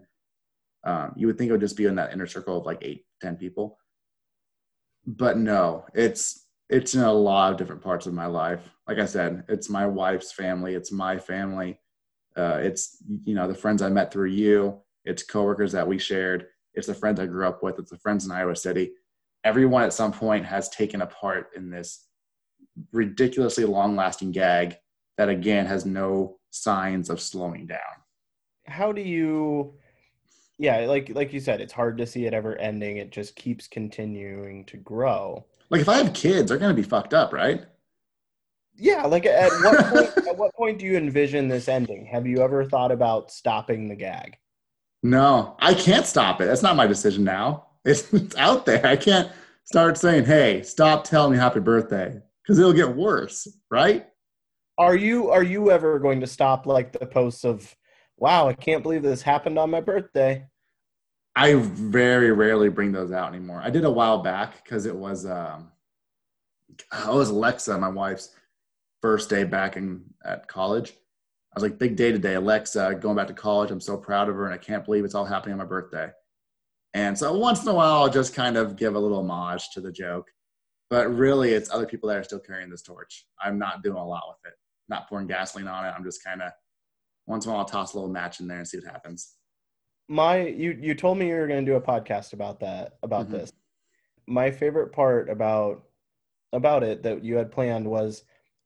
Um, 0.84 1.14
you 1.18 1.28
would 1.28 1.38
think 1.38 1.50
it 1.50 1.52
would 1.52 1.62
just 1.62 1.76
be 1.76 1.86
in 1.86 1.96
that 1.96 2.14
inner 2.14 2.28
circle 2.28 2.58
of 2.58 2.66
like 2.66 2.80
eight, 2.82 3.06
ten 3.22 3.36
people, 3.36 3.78
but 5.06 5.38
no, 5.38 5.86
it's 5.94 6.46
it's 6.70 6.94
in 6.94 7.02
a 7.02 7.12
lot 7.12 7.52
of 7.52 7.58
different 7.58 7.82
parts 7.82 8.06
of 8.06 8.14
my 8.14 8.28
life. 8.28 8.70
Like 8.88 9.00
I 9.00 9.06
said, 9.06 9.44
it's 9.48 9.70
my 9.70 9.86
wife's 9.86 10.32
family, 10.32 10.76
it's 10.76 10.92
my 10.92 11.18
family, 11.18 11.80
uh, 12.38 12.60
it's 12.62 12.98
you 13.24 13.36
know 13.36 13.48
the 13.48 13.56
friends 13.56 13.82
I 13.82 13.90
met 13.90 14.12
through 14.12 14.30
you, 14.30 14.80
it's 15.06 15.24
coworkers 15.24 15.72
that 15.72 15.88
we 15.88 15.98
shared, 15.98 16.48
it's 16.74 16.88
the 16.88 16.94
friends 16.94 17.20
I 17.20 17.26
grew 17.26 17.48
up 17.48 17.64
with, 17.64 17.80
it's 17.80 17.92
the 17.92 17.98
friends 17.98 18.26
in 18.26 18.32
Iowa 18.32 18.56
City. 18.56 18.92
Everyone 19.44 19.84
at 19.84 19.94
some 19.94 20.12
point 20.12 20.46
has 20.46 20.70
taken 20.70 21.02
a 21.02 21.08
part 21.08 21.50
in 21.56 21.70
this 21.70 22.06
ridiculously 22.92 23.66
long-lasting 23.66 24.32
gag 24.32 24.76
that 25.18 25.30
again 25.30 25.66
has 25.66 25.86
no 25.86 26.38
signs 26.52 27.10
of 27.10 27.20
slowing 27.20 27.66
down. 27.68 27.80
How 28.66 28.92
do 28.92 29.02
you 29.02 29.74
Yeah, 30.58 30.80
like 30.88 31.12
like 31.16 31.34
you 31.34 31.40
said, 31.40 31.62
it's 31.62 31.74
hard 31.74 31.98
to 31.98 32.06
see 32.06 32.26
it 32.26 32.34
ever 32.34 32.56
ending. 32.58 32.98
It 32.98 33.12
just 33.12 33.36
keeps 33.36 33.68
continuing 33.68 34.66
to 34.66 34.78
grow. 34.78 35.46
Like 35.70 35.82
if 35.82 35.90
I 35.90 35.98
have 35.98 36.14
kids, 36.14 36.50
they're 36.50 36.58
gonna 36.58 36.74
be 36.74 36.84
fucked 36.84 37.14
up, 37.14 37.34
right? 37.34 37.66
Yeah, 38.76 39.06
like 39.06 39.26
at 39.26 39.52
what 39.52 39.86
point 40.16 40.28
at 40.28 40.38
what 40.38 40.56
point 40.56 40.80
do 40.80 40.86
you 40.86 40.98
envision 40.98 41.48
this 41.48 41.68
ending? 41.68 42.06
Have 42.06 42.26
you 42.26 42.42
ever 42.42 42.66
thought 42.66 42.92
about 42.92 43.32
stopping 43.32 43.88
the 43.88 43.96
gag? 43.96 44.38
No, 45.04 45.56
I 45.60 45.74
can't 45.74 46.06
stop 46.06 46.42
it. 46.42 46.46
That's 46.46 46.64
not 46.64 46.76
my 46.76 46.88
decision 46.88 47.24
now. 47.24 47.68
It's, 47.86 48.14
it's 48.14 48.36
out 48.36 48.66
there. 48.66 48.86
I 48.86 48.96
can't 48.96 49.32
start 49.64 49.98
saying, 49.98 50.26
"Hey, 50.26 50.64
stop 50.64 51.04
telling 51.04 51.32
me 51.32 51.38
happy 51.38 51.60
birthday," 51.60 52.22
because 52.44 52.60
it'll 52.60 52.74
get 52.74 52.96
worse, 52.96 53.48
right? 53.70 54.08
Are 54.78 54.96
you 54.96 55.30
are 55.30 55.44
you 55.44 55.72
ever 55.72 56.00
going 56.00 56.22
to 56.22 56.28
stop 56.28 56.66
like 56.66 56.92
the 56.92 57.06
posts 57.06 57.46
of 57.46 57.76
wow, 58.18 58.48
I 58.48 58.54
can't 58.54 58.84
believe 58.84 59.04
this 59.04 59.22
happened 59.22 59.58
on 59.58 59.70
my 59.70 59.82
birthday? 59.82 60.46
I 61.36 61.56
very 61.56 62.32
rarely 62.32 62.70
bring 62.70 62.92
those 62.92 63.12
out 63.12 63.30
anymore. 63.30 63.62
I 63.64 63.70
did 63.70 63.86
a 63.86 63.92
while 63.92 64.22
back 64.22 64.64
because 64.64 64.86
it 64.86 64.96
was 64.96 65.26
um, 65.26 65.72
oh, 66.92 67.16
it 67.16 67.18
was 67.18 67.30
Alexa, 67.30 67.78
my 67.78 67.90
wife's 67.90 68.36
first 69.02 69.30
day 69.30 69.44
back 69.44 69.78
in 69.78 70.04
at 70.26 70.48
college. 70.48 70.92
I 70.92 71.56
was 71.56 71.64
like, 71.64 71.80
big 71.80 71.96
day 71.96 72.12
today, 72.12 72.36
Alexa, 72.36 73.00
going 73.02 73.16
back 73.16 73.28
to 73.28 73.34
college. 73.34 73.72
I'm 73.72 73.82
so 73.82 73.98
proud 73.98 74.30
of 74.30 74.36
her, 74.36 74.46
and 74.46 74.54
I 74.54 74.58
can't 74.58 74.86
believe 74.86 75.04
it's 75.04 75.16
all 75.16 75.26
happening 75.26 75.54
on 75.54 75.60
my 75.60 75.66
birthday. 75.66 76.10
And 76.94 77.18
so 77.18 77.36
once 77.38 77.64
in 77.64 77.70
a 77.70 77.74
while, 77.74 77.94
I'll 77.94 78.10
just 78.10 78.36
kind 78.36 78.58
of 78.58 78.76
give 78.76 78.96
a 78.96 79.00
little 79.00 79.20
homage 79.20 79.70
to 79.72 79.82
the 79.82 79.92
joke. 79.92 80.28
But 80.90 81.14
really, 81.16 81.52
it's 81.54 81.72
other 81.72 81.86
people 81.86 82.10
that 82.10 82.18
are 82.18 82.24
still 82.24 82.40
carrying 82.40 82.70
this 82.70 82.82
torch. 82.82 83.26
I'm 83.42 83.60
not 83.60 83.84
doing 83.84 83.98
a 83.98 84.06
lot 84.06 84.24
with 84.28 84.52
it, 84.52 84.58
not 84.90 85.08
pouring 85.08 85.28
gasoline 85.28 85.68
on 85.68 85.86
it. 85.86 85.94
I'm 85.96 86.04
just 86.04 86.24
kind 86.24 86.42
of 86.42 86.52
once 87.28 87.46
in 87.46 87.52
a 87.52 87.54
while, 87.54 87.62
I'll 87.62 87.70
toss 87.70 87.94
a 87.94 87.98
little 87.98 88.12
match 88.12 88.40
in 88.40 88.48
there 88.48 88.58
and 88.58 88.68
see 88.68 88.80
what 88.80 88.92
happens. 88.92 89.36
My 90.10 90.48
you 90.48 90.72
you 90.72 90.96
told 90.96 91.18
me 91.20 91.30
you 91.30 91.36
were 91.36 91.48
going 91.48 91.64
to 91.64 91.72
do 91.72 91.78
a 91.78 91.82
podcast 91.82 92.34
about 92.34 92.60
that 92.62 92.98
about 93.04 93.28
Mhm. 93.28 93.32
this. 93.32 93.54
My 94.28 94.50
favorite 94.52 94.92
part 94.92 95.30
about 95.30 95.84
about 96.52 96.84
it 96.84 97.04
that 97.04 97.24
you 97.24 97.36
had 97.36 97.52
planned 97.52 97.88
was 97.88 98.24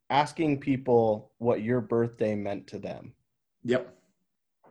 asking 0.09 0.62
people 0.62 1.33
what 1.39 1.62
your 1.62 1.81
birthday 1.81 2.33
meant 2.33 2.67
to 2.67 2.79
them. 2.79 3.13
Yep. 3.63 3.93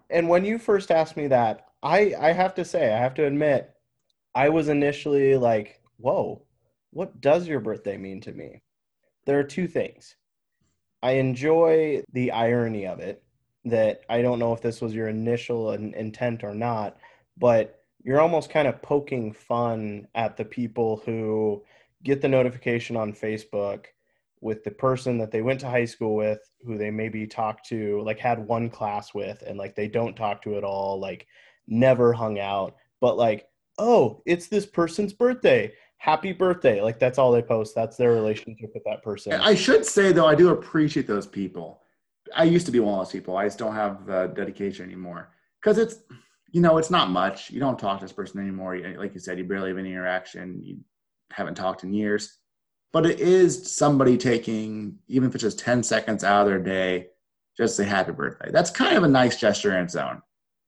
And 0.08 0.28
when 0.30 0.44
you 0.46 0.58
first 0.58 0.90
asked 0.90 1.16
me 1.16 1.26
that, 1.28 1.68
I 1.82 2.14
I 2.18 2.32
have 2.32 2.54
to 2.54 2.64
say, 2.64 2.92
I 2.92 2.98
have 2.98 3.14
to 3.14 3.26
admit, 3.26 3.70
I 4.34 4.48
was 4.48 4.68
initially 4.70 5.36
like, 5.36 5.82
"Whoa, 5.98 6.46
what 6.90 7.20
does 7.20 7.46
your 7.46 7.60
birthday 7.60 7.98
mean 7.98 8.22
to 8.22 8.32
me?" 8.32 8.62
There 9.26 9.38
are 9.38 9.44
two 9.44 9.66
things. 9.68 10.16
I 11.02 11.12
enjoy 11.12 12.02
the 12.12 12.30
irony 12.32 12.86
of 12.86 13.00
it 13.00 13.22
that 13.64 14.02
I 14.08 14.22
don't 14.22 14.38
know 14.38 14.52
if 14.52 14.60
this 14.60 14.80
was 14.80 14.94
your 14.94 15.08
initial 15.08 15.72
in- 15.72 15.94
intent 15.94 16.42
or 16.44 16.54
not, 16.54 16.96
but 17.38 17.80
you're 18.02 18.20
almost 18.20 18.50
kind 18.50 18.66
of 18.66 18.82
poking 18.82 19.32
fun 19.32 20.08
at 20.14 20.36
the 20.36 20.44
people 20.44 21.02
who 21.04 21.62
get 22.02 22.20
the 22.20 22.28
notification 22.28 22.96
on 22.96 23.12
Facebook 23.12 23.86
with 24.40 24.64
the 24.64 24.70
person 24.70 25.18
that 25.18 25.30
they 25.30 25.40
went 25.40 25.60
to 25.60 25.68
high 25.68 25.84
school 25.84 26.16
with, 26.16 26.40
who 26.66 26.76
they 26.76 26.90
maybe 26.90 27.26
talked 27.26 27.68
to, 27.68 28.02
like 28.02 28.18
had 28.18 28.44
one 28.44 28.68
class 28.68 29.14
with, 29.14 29.40
and 29.42 29.56
like 29.56 29.76
they 29.76 29.86
don't 29.86 30.16
talk 30.16 30.42
to 30.42 30.56
at 30.56 30.64
all, 30.64 30.98
like 30.98 31.26
never 31.68 32.12
hung 32.12 32.40
out, 32.40 32.74
but 33.00 33.16
like, 33.16 33.46
oh, 33.78 34.20
it's 34.26 34.48
this 34.48 34.66
person's 34.66 35.12
birthday. 35.12 35.72
Happy 35.98 36.32
birthday. 36.32 36.82
Like 36.82 36.98
that's 36.98 37.18
all 37.18 37.30
they 37.30 37.42
post. 37.42 37.76
That's 37.76 37.96
their 37.96 38.10
relationship 38.10 38.72
with 38.74 38.82
that 38.84 39.04
person. 39.04 39.32
I 39.34 39.54
should 39.54 39.86
say 39.86 40.10
though, 40.10 40.26
I 40.26 40.34
do 40.34 40.48
appreciate 40.48 41.06
those 41.06 41.28
people. 41.28 41.81
I 42.34 42.44
used 42.44 42.66
to 42.66 42.72
be 42.72 42.80
one 42.80 42.94
of 42.94 43.06
those 43.06 43.12
people. 43.12 43.36
I 43.36 43.44
just 43.46 43.58
don't 43.58 43.74
have 43.74 44.06
the 44.06 44.32
dedication 44.34 44.84
anymore 44.86 45.30
because 45.60 45.78
it's, 45.78 45.96
you 46.50 46.60
know, 46.60 46.78
it's 46.78 46.90
not 46.90 47.10
much. 47.10 47.50
You 47.50 47.60
don't 47.60 47.78
talk 47.78 48.00
to 48.00 48.04
this 48.04 48.12
person 48.12 48.40
anymore. 48.40 48.78
Like 48.96 49.14
you 49.14 49.20
said, 49.20 49.38
you 49.38 49.44
barely 49.44 49.70
have 49.70 49.78
any 49.78 49.92
interaction. 49.92 50.60
You 50.62 50.78
haven't 51.32 51.54
talked 51.54 51.84
in 51.84 51.92
years. 51.92 52.38
But 52.92 53.06
it 53.06 53.20
is 53.20 53.72
somebody 53.72 54.18
taking, 54.18 54.98
even 55.08 55.28
if 55.28 55.34
it's 55.34 55.42
just 55.42 55.58
10 55.58 55.82
seconds 55.82 56.24
out 56.24 56.42
of 56.42 56.48
their 56.48 56.58
day, 56.58 57.06
just 57.56 57.76
say 57.76 57.84
happy 57.84 58.12
birthday. 58.12 58.50
That's 58.50 58.70
kind 58.70 58.96
of 58.96 59.02
a 59.02 59.08
nice 59.08 59.38
gesture 59.38 59.76
in 59.76 59.84
its 59.84 59.96
own. 59.96 60.20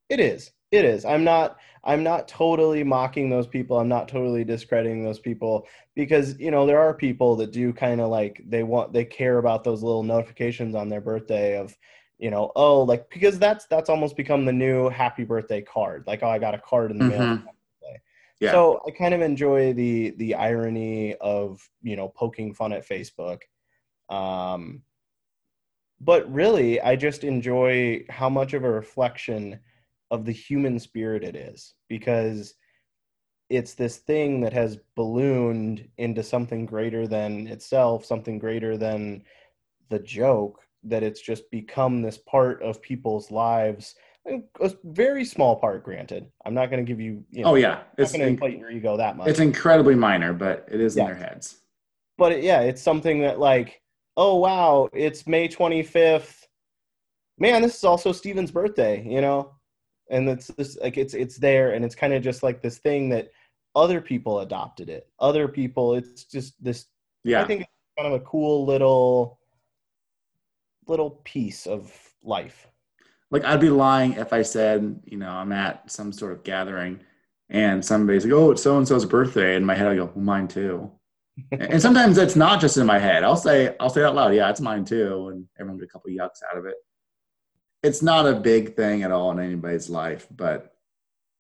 It 0.09 0.21
is. 0.21 0.51
It 0.71 0.85
is. 0.85 1.05
I'm 1.05 1.25
not 1.25 1.59
I'm 1.87 2.03
not 2.03 2.29
totally 2.29 2.83
mocking 2.83 3.29
those 3.29 3.47
people. 3.47 3.79
I'm 3.79 3.89
not 3.89 4.09
totally 4.09 4.45
discrediting 4.45 5.05
those 5.05 5.19
people 5.19 5.67
because 5.95 6.39
you 6.39 6.51
know 6.51 6.67
there 6.67 6.81
are 6.81 6.95
people 6.95 7.37
that 7.37 7.53
do 7.53 7.73
kind 7.73 8.01
of 8.01 8.09
like 8.09 8.43
they 8.47 8.63
want 8.63 8.93
they 8.93 9.05
care 9.05 9.39
about 9.39 9.65
those 9.65 9.83
little 9.83 10.03
notifications 10.03 10.75
on 10.75 10.89
their 10.89 11.01
birthday 11.01 11.59
of 11.59 11.77
you 12.19 12.31
know 12.31 12.53
oh 12.57 12.83
like 12.83 13.09
because 13.11 13.39
that's 13.39 13.67
that's 13.67 13.91
almost 13.91 14.17
become 14.17 14.45
the 14.45 14.53
new 14.53 14.89
happy 14.89 15.25
birthday 15.25 15.61
card 15.61 16.05
like 16.07 16.23
oh 16.23 16.29
I 16.29 16.39
got 16.39 16.55
a 16.55 16.59
card 16.59 16.91
in 16.91 16.99
the 16.99 17.05
mail 17.05 17.21
Mhm. 17.21 17.43
Yeah. 18.41 18.51
so 18.51 18.81
I 18.87 18.91
kind 18.91 19.15
of 19.15 19.21
enjoy 19.21 19.73
the 19.75 20.11
the 20.17 20.35
irony 20.35 21.15
of 21.17 21.69
you 21.83 21.97
know 21.97 22.09
poking 22.09 22.53
fun 22.55 22.73
at 22.73 22.87
Facebook, 22.87 23.41
um, 24.09 24.83
but 26.01 26.31
really 26.33 26.81
I 26.81 26.97
just 26.97 27.25
enjoy 27.25 28.05
how 28.11 28.29
much 28.29 28.53
of 28.55 28.65
a 28.65 28.71
reflection 28.71 29.61
of 30.11 30.25
the 30.25 30.33
human 30.33 30.79
spirit 30.79 31.25
it 31.25 31.37
is 31.37 31.75
because 31.89 32.55
it's 33.51 33.75
this 33.75 33.99
thing 33.99 34.41
that 34.41 34.53
has 34.53 34.79
ballooned 34.97 35.89
into 35.99 36.23
something 36.23 36.67
greater 36.67 37.07
than 37.07 37.47
itself, 37.47 38.05
something 38.05 38.39
greater 38.39 38.77
than 38.77 39.23
the 39.91 39.99
joke. 39.99 40.61
That 40.87 41.03
it's 41.03 41.21
just 41.21 41.51
become 41.51 42.03
this 42.03 42.19
part 42.19 42.63
of 42.63 42.83
people's 42.83 43.31
lives. 43.31 43.95
A 44.29 44.73
very 44.85 45.25
small 45.25 45.57
part, 45.57 45.83
granted. 45.83 46.27
I'm 46.45 46.53
not 46.55 46.71
going 46.71 46.85
to 46.85 46.91
give 46.91 47.01
you. 47.01 47.25
you 47.31 47.43
know, 47.43 47.53
oh, 47.53 47.55
yeah. 47.55 47.83
It's, 47.97 48.13
going 48.13 48.21
to 48.23 48.27
inflate 48.29 48.59
your 48.59 48.71
ego 48.71 48.97
that 48.97 49.17
much. 49.17 49.29
it's 49.29 49.41
incredibly 49.41 49.95
minor, 49.95 50.33
but 50.35 50.67
it 50.71 50.81
is 50.81 50.95
Yeah. 50.97 51.03
in 51.03 51.07
their 51.09 51.17
heads. 51.17 51.59
but 52.19 52.33
it, 52.33 52.45
yeah, 52.45 52.61
it's 52.61 52.83
something 52.83 53.21
that 53.21 53.39
like, 53.39 53.81
oh 54.17 54.37
wow, 54.37 54.89
it's 54.93 55.27
May 55.27 55.49
25th. 55.49 56.45
Man, 57.39 57.63
this 57.63 57.77
is 57.77 57.85
also 57.85 58.13
Steven's 58.13 58.51
birthday, 58.51 59.03
you 59.07 59.21
know, 59.21 59.55
and 60.11 60.29
it's 60.29 60.49
this 60.49 60.77
like 60.81 60.97
it's 60.97 61.15
it's 61.15 61.39
there, 61.39 61.73
and 61.73 61.85
it's 61.85 61.95
kind 61.95 62.13
of 62.13 62.23
just 62.23 62.43
like 62.43 62.63
this 62.63 62.79
thing 62.79 63.09
that 63.11 63.31
other 63.75 64.01
people 64.01 64.41
adopted 64.41 64.89
it. 64.89 65.09
Other 65.19 65.49
people, 65.49 65.95
it's 65.95 66.25
just 66.25 66.63
this. 66.63 66.87
Yeah. 67.25 67.43
I 67.43 67.47
think 67.47 67.63
it's 67.63 67.71
kind 67.99 68.13
of 68.13 68.21
a 68.21 68.25
cool 68.25 68.67
little 68.67 69.39
little 70.87 71.23
piece 71.25 71.67
of 71.67 71.93
life. 72.23 72.69
like 73.31 73.45
I'd 73.45 73.61
be 73.61 73.71
lying 73.71 74.15
if 74.15 74.33
I 74.33 74.43
said, 74.43 75.01
you 75.05 75.17
know, 75.17 75.31
I'm 75.31 75.53
at 75.53 75.91
some 75.91 76.13
sort 76.13 76.33
of 76.33 76.45
gathering 76.45 77.01
and 77.51 77.85
somebody's 77.85 78.25
like, 78.25 78.33
"Oh, 78.33 78.51
it's 78.53 78.63
so 78.63 78.77
and 78.79 78.87
so's 78.87 79.05
birthday," 79.05 79.55
and 79.55 79.63
in 79.63 79.65
my 79.65 79.75
head 79.75 79.89
I 79.89 79.97
go, 79.97 80.07
well, 80.15 80.25
"Mine 80.25 80.49
too." 80.49 80.91
and 81.53 81.81
sometimes 81.83 82.17
it's 82.19 82.37
not 82.37 82.61
just 82.61 82.77
in 82.77 82.87
my 82.87 82.99
head. 82.99 83.25
I'll 83.25 83.37
say, 83.37 83.75
I'll 83.81 83.91
say 83.91 84.03
it 84.03 84.05
out 84.05 84.15
loud, 84.15 84.35
"Yeah, 84.35 84.51
it's 84.51 84.61
mine 84.61 84.85
too," 84.85 85.29
and 85.29 85.47
everyone 85.59 85.79
get 85.79 85.89
a 85.89 85.93
couple 85.93 86.11
yucks 86.11 86.43
out 86.51 86.59
of 86.59 86.67
it. 86.67 86.77
It's 87.85 88.03
not 88.03 88.27
a 88.27 88.35
big 88.35 88.77
thing 88.77 89.03
at 89.03 89.13
all 89.13 89.31
in 89.31 89.39
anybody's 89.39 89.91
life, 89.91 90.27
but 90.35 90.75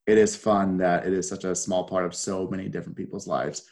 it 0.06 0.18
is 0.18 0.36
fun 0.36 0.76
that 0.76 1.06
it 1.06 1.14
is 1.14 1.26
such 1.26 1.44
a 1.44 1.56
small 1.56 1.84
part 1.84 2.04
of 2.04 2.14
so 2.14 2.46
many 2.46 2.68
different 2.68 2.98
people's 2.98 3.26
lives. 3.26 3.62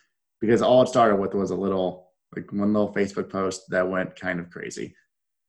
Because 0.41 0.63
all 0.63 0.83
it 0.83 0.89
started 0.89 1.17
with 1.17 1.35
was 1.35 1.51
a 1.51 1.57
little 1.57 2.09
like 2.35 2.51
one 2.51 2.73
little 2.73 2.93
Facebook 2.93 3.29
post 3.29 3.69
that 3.69 3.89
went 3.89 4.19
kind 4.19 4.41
of 4.41 4.49
crazy. 4.49 4.95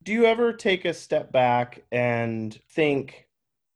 Do 0.03 0.11
you 0.11 0.25
ever 0.25 0.51
take 0.51 0.83
a 0.83 0.93
step 0.93 1.31
back 1.31 1.83
and 1.93 2.59
think? 2.71 3.27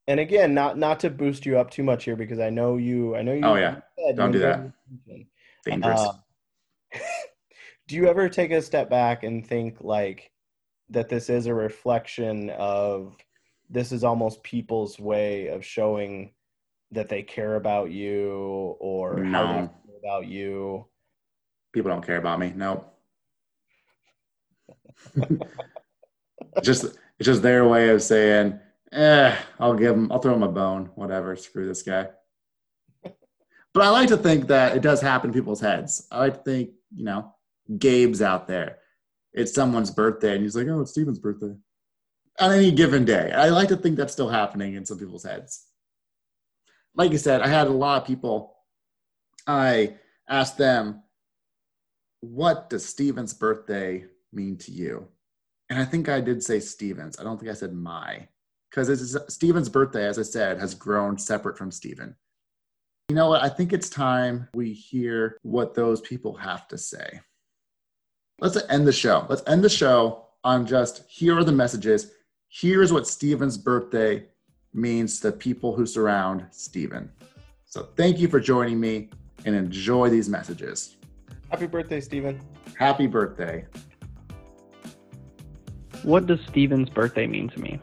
And 0.08 0.20
again, 0.20 0.54
not 0.54 0.78
not 0.78 1.00
to 1.00 1.10
boost 1.10 1.46
you 1.46 1.58
up 1.58 1.72
too 1.72 1.84
much 1.84 2.04
here 2.04 2.18
because 2.18 2.40
I 2.40 2.50
know 2.50 2.76
you. 2.76 3.16
I 3.16 3.22
know 3.22 3.34
you. 3.34 3.46
Oh, 3.46 3.56
yeah. 3.56 3.78
you 3.98 4.14
Don't 4.14 4.32
do 4.32 4.40
that. 4.40 4.72
Dangerous. 5.66 6.02
Uh, 6.02 6.14
do 7.88 7.96
you 7.96 8.08
ever 8.08 8.28
take 8.28 8.52
a 8.52 8.62
step 8.62 8.90
back 8.90 9.24
and 9.24 9.48
think 9.48 9.78
like 9.80 10.32
that 10.90 11.08
this 11.08 11.30
is 11.30 11.46
a 11.46 11.54
reflection 11.54 12.50
of 12.52 13.16
this 13.70 13.92
is 13.92 14.04
almost 14.04 14.44
people's 14.44 15.00
way 15.00 15.48
of 15.48 15.66
showing 15.66 16.34
that 16.92 17.10
they 17.10 17.24
care 17.24 17.56
about 17.56 17.92
you 17.92 18.76
or 18.80 19.24
how 19.24 19.48
they 19.48 19.60
feel 19.60 20.00
about 20.02 20.28
you? 20.28 20.86
People 21.74 21.92
don't 21.92 22.06
care 22.06 22.18
about 22.18 22.40
me. 22.40 22.54
Nope. 22.56 22.94
It's 25.16 26.64
just 26.64 26.86
it's 27.20 27.26
just 27.26 27.42
their 27.42 27.68
way 27.68 27.90
of 27.90 28.02
saying, 28.02 28.60
eh, 28.92 29.36
I'll 29.60 29.76
give 29.76 29.96
them, 29.96 30.12
I'll 30.12 30.20
throw 30.20 30.34
them 30.34 30.44
a 30.44 30.52
bone, 30.52 30.92
whatever. 30.96 31.36
Screw 31.36 31.68
this 31.68 31.82
guy. 31.82 32.08
But 33.74 33.84
I 33.84 33.90
like 33.90 34.10
to 34.10 34.18
think 34.18 34.48
that 34.48 34.76
it 34.76 34.82
does 34.82 35.02
happen 35.02 35.30
in 35.30 35.34
people's 35.34 35.62
heads. 35.62 36.08
I 36.12 36.20
like 36.20 36.34
to 36.36 36.40
think, 36.40 36.70
you 36.96 37.04
know, 37.04 37.36
Gabe's 37.78 38.22
out 38.22 38.48
there. 38.48 38.78
It's 39.34 39.54
someone's 39.54 39.92
birthday, 39.92 40.34
and 40.34 40.42
he's 40.42 40.56
like, 40.56 40.68
"Oh, 40.68 40.82
it's 40.82 40.92
Steven's 40.92 41.20
birthday." 41.20 41.54
On 42.40 42.52
any 42.52 42.72
given 42.72 43.04
day, 43.04 43.32
I 43.32 43.50
like 43.50 43.70
to 43.70 43.78
think 43.78 43.98
that's 43.98 44.14
still 44.14 44.30
happening 44.30 44.76
in 44.76 44.86
some 44.86 45.00
people's 45.00 45.24
heads. 45.24 45.66
Like 46.96 47.12
I 47.12 47.18
said, 47.18 47.42
I 47.42 47.48
had 47.48 47.68
a 47.68 47.72
lot 47.72 48.02
of 48.02 48.08
people. 48.08 48.56
I 49.48 49.98
asked 50.30 50.58
them, 50.58 51.04
"What 52.22 52.70
does 52.70 52.86
Steven's 52.86 53.34
birthday 53.34 54.06
mean 54.32 54.58
to 54.58 54.72
you?" 54.72 55.08
And 55.70 55.80
I 55.80 55.86
think 55.86 56.10
I 56.10 56.22
did 56.22 56.44
say 56.44 56.60
Steven's. 56.60 57.20
I 57.20 57.24
don't 57.24 57.40
think 57.40 57.52
I 57.52 57.56
said 57.56 57.74
my, 57.74 58.28
because 58.70 59.18
Steven's 59.34 59.70
birthday, 59.70 60.06
as 60.06 60.20
I 60.20 60.24
said, 60.24 60.60
has 60.60 60.74
grown 60.76 61.18
separate 61.18 61.58
from 61.58 61.72
Steven. 61.72 62.16
You 63.10 63.16
know 63.16 63.30
what? 63.30 63.42
I 63.42 63.50
think 63.50 63.74
it's 63.74 63.90
time 63.90 64.48
we 64.54 64.74
hear 64.74 65.38
what 65.42 65.74
those 65.74 66.02
people 66.02 66.36
have 66.36 66.68
to 66.68 66.78
say. 66.78 67.22
Let's 68.40 68.58
end 68.70 68.86
the 68.86 68.94
show. 68.94 69.26
Let's 69.30 69.44
end 69.48 69.64
the 69.64 69.70
show 69.70 70.28
on 70.44 70.68
just 70.68 71.04
here 71.10 71.38
are 71.38 71.44
the 71.44 71.52
messages. 71.52 72.12
Here's 72.60 72.92
what 72.92 73.06
Steven's 73.06 73.56
birthday 73.56 74.24
means 74.74 75.20
to 75.20 75.30
the 75.30 75.38
people 75.38 75.76
who 75.76 75.86
surround 75.86 76.44
Steven. 76.50 77.12
So 77.66 77.90
thank 77.96 78.18
you 78.18 78.28
for 78.28 78.40
joining 78.40 78.80
me 78.80 79.12
and 79.46 79.56
enjoy 79.56 80.10
these 80.10 80.28
messages. 80.28 80.98
Happy 81.52 81.68
birthday, 81.68 82.02
Steven. 82.02 82.42
Happy 82.76 83.06
birthday. 83.06 83.68
What 86.02 86.26
does 86.26 86.40
Steven's 86.48 86.90
birthday 86.90 87.28
mean 87.28 87.48
to 87.50 87.60
me? 87.60 87.80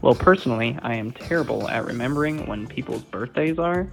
Well, 0.00 0.16
personally, 0.16 0.76
I 0.82 0.96
am 0.96 1.12
terrible 1.12 1.68
at 1.68 1.84
remembering 1.84 2.44
when 2.48 2.66
people's 2.66 3.04
birthdays 3.04 3.60
are. 3.60 3.92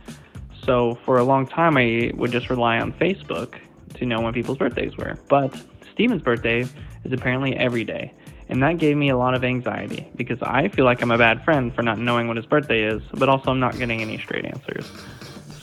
So, 0.63 0.97
for 1.05 1.19
a 1.19 1.23
long 1.23 1.45
time, 1.45 1.77
I 1.77 2.13
would 2.15 2.31
just 2.31 2.49
rely 2.49 2.79
on 2.79 2.93
Facebook 2.93 3.59
to 3.93 4.07
know 4.07 4.21
when 4.21 4.33
people's 4.33 4.57
birthdays 4.57 4.97
were. 4.97 5.19
But 5.27 5.55
Steven's 5.93 6.23
birthday 6.23 6.61
is 6.61 7.13
apparently 7.13 7.55
every 7.57 7.83
day. 7.83 8.11
And 8.49 8.63
that 8.63 8.79
gave 8.79 8.97
me 8.97 9.09
a 9.09 9.17
lot 9.17 9.35
of 9.35 9.43
anxiety 9.43 10.09
because 10.15 10.39
I 10.41 10.69
feel 10.69 10.83
like 10.83 11.01
I'm 11.03 11.11
a 11.11 11.17
bad 11.17 11.45
friend 11.45 11.73
for 11.73 11.83
not 11.83 11.99
knowing 11.99 12.27
what 12.27 12.35
his 12.35 12.47
birthday 12.47 12.83
is, 12.83 13.01
but 13.13 13.29
also 13.29 13.51
I'm 13.51 13.59
not 13.59 13.77
getting 13.77 14.01
any 14.01 14.17
straight 14.17 14.45
answers. 14.45 14.91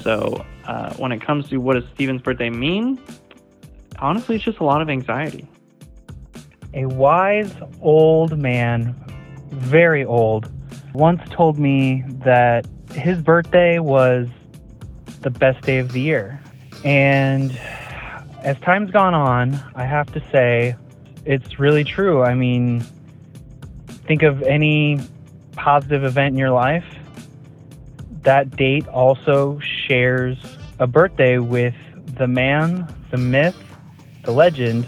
So, 0.00 0.44
uh, 0.66 0.94
when 0.94 1.10
it 1.10 1.20
comes 1.20 1.48
to 1.48 1.56
what 1.56 1.74
does 1.74 1.84
Steven's 1.94 2.22
birthday 2.22 2.48
mean, 2.48 3.00
honestly, 3.98 4.36
it's 4.36 4.44
just 4.44 4.60
a 4.60 4.64
lot 4.64 4.80
of 4.80 4.88
anxiety. 4.88 5.48
A 6.74 6.86
wise 6.86 7.52
old 7.80 8.38
man, 8.38 8.94
very 9.50 10.04
old, 10.04 10.48
once 10.94 11.22
told 11.30 11.58
me 11.58 12.04
that 12.25 12.66
his 12.92 13.20
birthday 13.20 13.80
was 13.80 14.28
the 15.22 15.30
best 15.30 15.64
day 15.64 15.78
of 15.78 15.90
the 15.90 16.00
year. 16.00 16.40
And 16.84 17.58
as 18.42 18.56
time's 18.60 18.92
gone 18.92 19.14
on, 19.14 19.60
I 19.75 19.84
have 19.84 20.12
to 20.12 20.20
say 20.30 20.76
it's 21.26 21.58
really 21.58 21.84
true. 21.84 22.23
I 22.23 22.34
mean, 22.34 22.86
think 24.06 24.23
of 24.23 24.43
any 24.43 25.00
positive 25.52 26.04
event 26.04 26.32
in 26.32 26.39
your 26.39 26.52
life. 26.52 26.84
That 28.23 28.56
date 28.56 28.86
also 28.89 29.58
shares 29.60 30.39
a 30.78 30.86
birthday 30.86 31.39
with 31.39 31.75
the 32.17 32.28
man, 32.28 32.93
the 33.10 33.17
myth, 33.17 33.56
the 34.23 34.30
legend, 34.30 34.86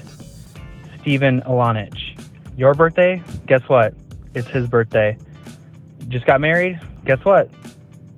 Steven 1.01 1.43
Alanich. 1.43 2.19
Your 2.57 2.75
birthday? 2.75 3.23
Guess 3.47 3.69
what? 3.69 3.95
It's 4.35 4.49
his 4.49 4.69
birthday. 4.69 5.19
Just 6.09 6.25
got 6.25 6.41
married? 6.41 6.81
Guess 7.05 7.25
what? 7.25 7.51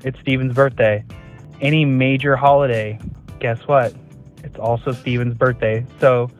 It's 0.05 0.19
Steven's 0.21 0.55
birthday. 0.55 1.05
Any 1.61 1.85
major 1.85 2.37
holiday? 2.37 2.99
Guess 3.39 3.67
what? 3.67 3.95
It's 4.45 4.59
also 4.59 4.93
Steven's 4.93 5.35
birthday. 5.35 5.85
So 6.01 6.31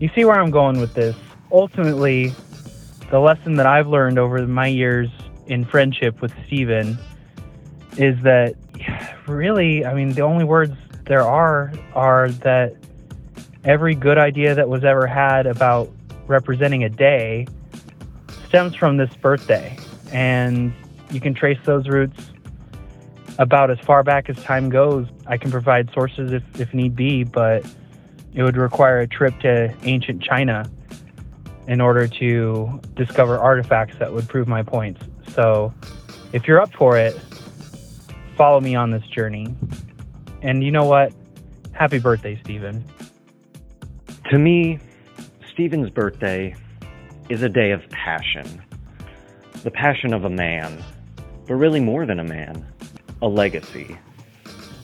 you 0.00 0.10
see 0.14 0.24
where 0.24 0.40
I'm 0.40 0.50
going 0.50 0.80
with 0.80 0.94
this. 0.94 1.14
Ultimately, 1.52 2.34
the 3.10 3.20
lesson 3.20 3.54
that 3.56 3.66
I've 3.66 3.86
learned 3.86 4.18
over 4.18 4.44
my 4.46 4.66
years 4.66 5.08
in 5.46 5.64
friendship 5.64 6.20
with 6.20 6.32
Steven 6.46 6.98
is 7.96 8.20
that 8.22 8.54
really, 9.26 9.84
I 9.84 9.94
mean, 9.94 10.14
the 10.14 10.22
only 10.22 10.44
words 10.44 10.74
there 11.04 11.22
are 11.22 11.72
are 11.94 12.30
that 12.30 12.76
every 13.64 13.94
good 13.94 14.16
idea 14.16 14.54
that 14.54 14.68
was 14.68 14.84
ever 14.84 15.06
had 15.06 15.46
about 15.46 15.90
representing 16.26 16.84
a 16.84 16.88
day 16.88 17.46
stems 18.48 18.74
from 18.74 18.96
this 18.96 19.14
birthday. 19.16 19.76
And 20.12 20.72
you 21.10 21.20
can 21.20 21.34
trace 21.34 21.58
those 21.64 21.88
roots 21.88 22.30
about 23.38 23.70
as 23.70 23.78
far 23.80 24.02
back 24.02 24.30
as 24.30 24.42
time 24.42 24.70
goes. 24.70 25.06
I 25.26 25.36
can 25.36 25.50
provide 25.50 25.92
sources 25.92 26.32
if, 26.32 26.42
if 26.60 26.72
need 26.72 26.96
be, 26.96 27.24
but 27.24 27.66
it 28.34 28.42
would 28.42 28.56
require 28.56 29.00
a 29.00 29.06
trip 29.06 29.38
to 29.40 29.74
ancient 29.82 30.22
China 30.22 30.70
in 31.66 31.80
order 31.80 32.08
to 32.08 32.80
discover 32.94 33.38
artifacts 33.38 33.96
that 33.98 34.12
would 34.12 34.28
prove 34.28 34.48
my 34.48 34.62
points. 34.62 35.02
So 35.28 35.72
if 36.32 36.46
you're 36.46 36.60
up 36.60 36.72
for 36.72 36.96
it, 36.96 37.18
follow 38.36 38.60
me 38.60 38.74
on 38.74 38.90
this 38.90 39.06
journey. 39.06 39.54
And 40.42 40.64
you 40.64 40.70
know 40.70 40.84
what? 40.84 41.12
Happy 41.72 41.98
birthday, 41.98 42.38
Stephen. 42.42 42.84
To 44.30 44.38
me, 44.38 44.78
Stephen's 45.52 45.90
birthday 45.90 46.54
is 47.28 47.42
a 47.42 47.48
day 47.48 47.70
of 47.70 47.88
passion. 47.90 48.62
The 49.62 49.70
passion 49.70 50.14
of 50.14 50.24
a 50.24 50.30
man, 50.30 50.82
but 51.46 51.54
really 51.54 51.80
more 51.80 52.06
than 52.06 52.18
a 52.18 52.24
man, 52.24 52.66
a 53.22 53.28
legacy. 53.28 53.98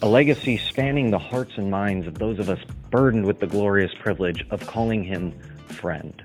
A 0.02 0.08
legacy 0.08 0.58
spanning 0.58 1.10
the 1.10 1.18
hearts 1.18 1.52
and 1.56 1.70
minds 1.70 2.06
of 2.06 2.18
those 2.18 2.38
of 2.38 2.50
us 2.50 2.58
burdened 2.90 3.24
with 3.24 3.40
the 3.40 3.46
glorious 3.46 3.92
privilege 3.98 4.44
of 4.50 4.66
calling 4.66 5.02
him 5.02 5.32
friend. 5.68 6.22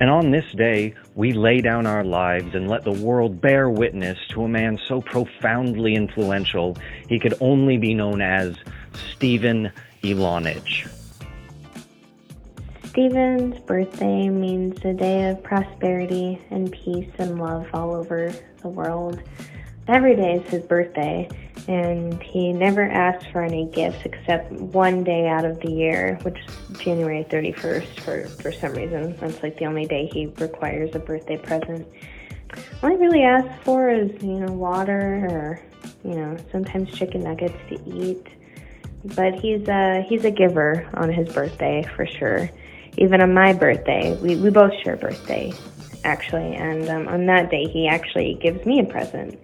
And 0.00 0.10
on 0.10 0.30
this 0.30 0.44
day, 0.52 0.94
we 1.14 1.32
lay 1.32 1.62
down 1.62 1.86
our 1.86 2.04
lives 2.04 2.54
and 2.54 2.68
let 2.68 2.84
the 2.84 2.92
world 2.92 3.40
bear 3.40 3.70
witness 3.70 4.18
to 4.30 4.44
a 4.44 4.48
man 4.48 4.78
so 4.86 5.00
profoundly 5.00 5.94
influential 5.94 6.76
he 7.08 7.18
could 7.18 7.34
only 7.40 7.78
be 7.78 7.94
known 7.94 8.20
as 8.20 8.54
Stephen 9.14 9.72
Alanich. 10.02 10.86
Stephen's 12.88 13.58
birthday 13.60 14.28
means 14.28 14.84
a 14.84 14.92
day 14.92 15.30
of 15.30 15.42
prosperity 15.42 16.40
and 16.50 16.70
peace 16.70 17.10
and 17.18 17.40
love 17.40 17.66
all 17.72 17.94
over 17.94 18.32
the 18.60 18.68
world. 18.68 19.22
Every 19.88 20.16
day 20.16 20.34
is 20.34 20.50
his 20.50 20.62
birthday, 20.64 21.28
and 21.68 22.22
he 22.22 22.52
never 22.52 22.82
asks 22.82 23.26
for 23.30 23.42
any 23.42 23.66
gifts 23.66 23.98
except 24.04 24.50
one 24.52 25.04
day 25.04 25.26
out 25.28 25.44
of 25.44 25.60
the 25.60 25.70
year, 25.70 26.18
which 26.22 26.38
is 26.38 26.78
January 26.78 27.24
31st 27.30 28.00
for, 28.00 28.26
for 28.42 28.52
some 28.52 28.72
reason. 28.74 29.16
That's 29.16 29.42
like 29.42 29.58
the 29.58 29.66
only 29.66 29.86
day 29.86 30.10
he 30.12 30.26
requires 30.38 30.94
a 30.94 30.98
birthday 30.98 31.38
present. 31.38 31.86
All 32.82 32.90
he 32.90 32.96
really 32.96 33.22
asks 33.22 33.62
for 33.64 33.88
is, 33.88 34.10
you 34.22 34.40
know, 34.40 34.52
water 34.52 35.26
or, 35.30 35.60
you 36.04 36.16
know, 36.16 36.36
sometimes 36.52 36.90
chicken 36.92 37.22
nuggets 37.22 37.58
to 37.68 37.74
eat. 37.88 38.26
But 39.16 39.34
he's 39.34 39.66
a, 39.68 40.04
he's 40.08 40.24
a 40.24 40.30
giver 40.30 40.88
on 40.94 41.12
his 41.12 41.32
birthday 41.32 41.86
for 41.94 42.06
sure 42.06 42.50
even 42.96 43.20
on 43.20 43.34
my 43.34 43.52
birthday, 43.52 44.16
we, 44.20 44.36
we 44.36 44.50
both 44.50 44.72
share 44.82 44.96
birthday, 44.96 45.52
actually. 46.04 46.54
And 46.54 46.88
um, 46.88 47.08
on 47.08 47.26
that 47.26 47.50
day, 47.50 47.66
he 47.66 47.88
actually 47.88 48.34
gives 48.34 48.64
me 48.64 48.80
a 48.80 48.84
present. 48.84 49.38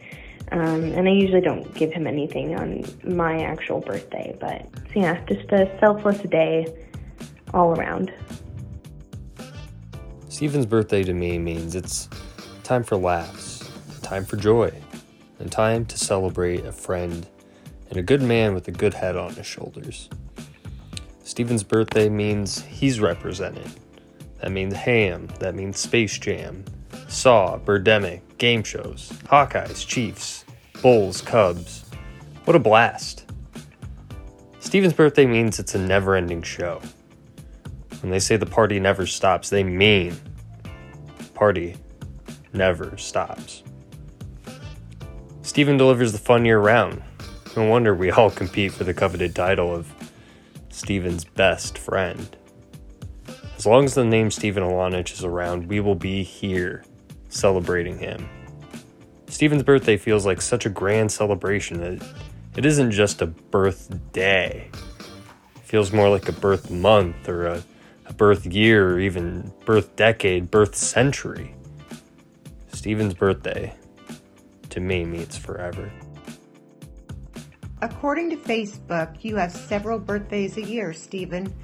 Um, 0.52 0.82
and 0.92 1.08
I 1.08 1.12
usually 1.12 1.40
don't 1.40 1.72
give 1.74 1.92
him 1.92 2.06
anything 2.06 2.56
on 2.56 2.84
my 3.04 3.42
actual 3.42 3.80
birthday. 3.80 4.36
But 4.40 4.66
so 4.92 5.00
yeah, 5.00 5.24
just 5.26 5.50
a 5.52 5.70
selfless 5.78 6.18
day 6.22 6.66
all 7.54 7.78
around. 7.78 8.12
Steven's 10.28 10.66
birthday 10.66 11.02
to 11.02 11.12
me 11.12 11.38
means 11.38 11.74
it's 11.74 12.08
time 12.62 12.82
for 12.82 12.96
laughs, 12.96 13.70
time 14.02 14.24
for 14.24 14.36
joy, 14.36 14.72
and 15.38 15.50
time 15.52 15.84
to 15.86 15.98
celebrate 15.98 16.64
a 16.64 16.72
friend 16.72 17.26
and 17.90 17.98
a 17.98 18.02
good 18.02 18.22
man 18.22 18.54
with 18.54 18.66
a 18.68 18.70
good 18.70 18.94
head 18.94 19.16
on 19.16 19.34
his 19.34 19.46
shoulders. 19.46 20.08
Steven's 21.24 21.62
birthday 21.62 22.08
means 22.08 22.62
he's 22.62 23.00
represented. 23.00 23.68
That 24.40 24.52
means 24.52 24.74
ham, 24.74 25.28
that 25.40 25.54
means 25.54 25.78
Space 25.78 26.18
Jam, 26.18 26.64
Saw, 27.08 27.58
Birdemic, 27.58 28.20
game 28.38 28.62
shows, 28.62 29.12
Hawkeyes, 29.24 29.86
Chiefs, 29.86 30.44
Bulls, 30.82 31.20
Cubs. 31.20 31.84
What 32.44 32.56
a 32.56 32.60
blast. 32.60 33.30
Steven's 34.60 34.92
birthday 34.92 35.26
means 35.26 35.58
it's 35.58 35.74
a 35.74 35.78
never 35.78 36.14
ending 36.14 36.42
show. 36.42 36.80
When 38.00 38.10
they 38.10 38.18
say 38.18 38.36
the 38.36 38.46
party 38.46 38.80
never 38.80 39.06
stops, 39.06 39.50
they 39.50 39.64
mean 39.64 40.16
party 41.34 41.76
never 42.52 42.96
stops. 42.96 43.62
Steven 45.42 45.76
delivers 45.76 46.12
the 46.12 46.18
fun 46.18 46.44
year 46.44 46.60
round. 46.60 47.02
No 47.56 47.64
wonder 47.64 47.94
we 47.94 48.10
all 48.10 48.30
compete 48.42 48.72
for 48.72 48.84
the 48.84 48.94
coveted 48.94 49.34
title 49.34 49.74
of 49.74 49.92
Steven's 50.68 51.24
best 51.24 51.76
friend. 51.76 52.36
As 53.60 53.66
long 53.66 53.84
as 53.84 53.92
the 53.92 54.06
name 54.06 54.30
Stephen 54.30 54.62
Alanich 54.62 55.12
is 55.12 55.22
around, 55.22 55.68
we 55.68 55.80
will 55.80 55.94
be 55.94 56.22
here 56.22 56.82
celebrating 57.28 57.98
him. 57.98 58.26
Stephen's 59.28 59.64
birthday 59.64 59.98
feels 59.98 60.24
like 60.24 60.40
such 60.40 60.64
a 60.64 60.70
grand 60.70 61.12
celebration 61.12 61.78
that 61.78 62.02
it 62.56 62.64
isn't 62.64 62.90
just 62.90 63.20
a 63.20 63.26
birthday. 63.26 64.66
It 65.56 65.62
feels 65.62 65.92
more 65.92 66.08
like 66.08 66.26
a 66.26 66.32
birth 66.32 66.70
month 66.70 67.28
or 67.28 67.48
a, 67.48 67.62
a 68.06 68.14
birth 68.14 68.46
year 68.46 68.94
or 68.94 68.98
even 68.98 69.52
birth 69.66 69.94
decade, 69.94 70.50
birth 70.50 70.74
century. 70.74 71.54
Stephen's 72.72 73.12
birthday, 73.12 73.74
to 74.70 74.80
me, 74.80 75.04
means 75.04 75.36
forever. 75.36 75.92
According 77.82 78.30
to 78.30 78.36
Facebook, 78.36 79.22
you 79.22 79.36
have 79.36 79.52
several 79.52 79.98
birthdays 79.98 80.56
a 80.56 80.62
year, 80.62 80.94
Stephen. 80.94 81.54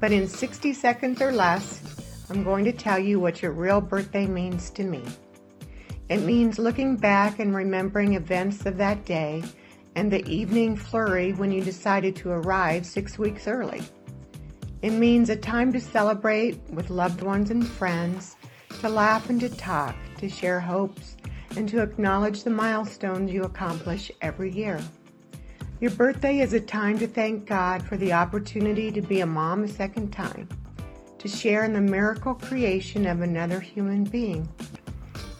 But 0.00 0.12
in 0.12 0.26
60 0.26 0.72
seconds 0.72 1.20
or 1.20 1.30
less, 1.30 1.82
I'm 2.30 2.42
going 2.42 2.64
to 2.64 2.72
tell 2.72 2.98
you 2.98 3.20
what 3.20 3.42
your 3.42 3.52
real 3.52 3.82
birthday 3.82 4.26
means 4.26 4.70
to 4.70 4.82
me. 4.82 5.04
It 6.08 6.22
means 6.22 6.58
looking 6.58 6.96
back 6.96 7.38
and 7.38 7.54
remembering 7.54 8.14
events 8.14 8.64
of 8.66 8.78
that 8.78 9.04
day 9.04 9.44
and 9.94 10.10
the 10.10 10.26
evening 10.26 10.74
flurry 10.74 11.32
when 11.32 11.52
you 11.52 11.62
decided 11.62 12.16
to 12.16 12.30
arrive 12.30 12.86
six 12.86 13.18
weeks 13.18 13.46
early. 13.46 13.82
It 14.82 14.92
means 14.92 15.28
a 15.28 15.36
time 15.36 15.72
to 15.74 15.80
celebrate 15.80 16.58
with 16.70 16.88
loved 16.88 17.20
ones 17.20 17.50
and 17.50 17.66
friends, 17.66 18.36
to 18.80 18.88
laugh 18.88 19.28
and 19.28 19.38
to 19.40 19.50
talk, 19.50 19.94
to 20.18 20.28
share 20.28 20.60
hopes, 20.60 21.16
and 21.56 21.68
to 21.68 21.82
acknowledge 21.82 22.42
the 22.42 22.50
milestones 22.50 23.30
you 23.30 23.42
accomplish 23.42 24.10
every 24.22 24.50
year. 24.50 24.80
Your 25.80 25.92
birthday 25.92 26.40
is 26.40 26.52
a 26.52 26.60
time 26.60 26.98
to 26.98 27.06
thank 27.06 27.46
God 27.46 27.82
for 27.82 27.96
the 27.96 28.12
opportunity 28.12 28.92
to 28.92 29.00
be 29.00 29.22
a 29.22 29.26
mom 29.26 29.64
a 29.64 29.68
second 29.68 30.12
time, 30.12 30.46
to 31.18 31.26
share 31.26 31.64
in 31.64 31.72
the 31.72 31.80
miracle 31.80 32.34
creation 32.34 33.06
of 33.06 33.22
another 33.22 33.60
human 33.60 34.04
being. 34.04 34.46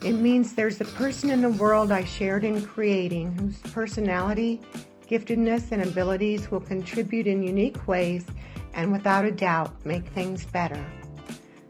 It 0.02 0.14
means 0.14 0.54
there's 0.54 0.80
a 0.80 0.86
person 0.86 1.28
in 1.28 1.42
the 1.42 1.50
world 1.50 1.92
I 1.92 2.04
shared 2.04 2.44
in 2.44 2.64
creating 2.64 3.34
whose 3.34 3.58
personality, 3.70 4.62
giftedness, 5.06 5.72
and 5.72 5.82
abilities 5.82 6.50
will 6.50 6.60
contribute 6.60 7.26
in 7.26 7.42
unique 7.42 7.86
ways 7.86 8.24
and 8.72 8.90
without 8.90 9.26
a 9.26 9.32
doubt 9.32 9.84
make 9.84 10.06
things 10.06 10.46
better. 10.46 10.82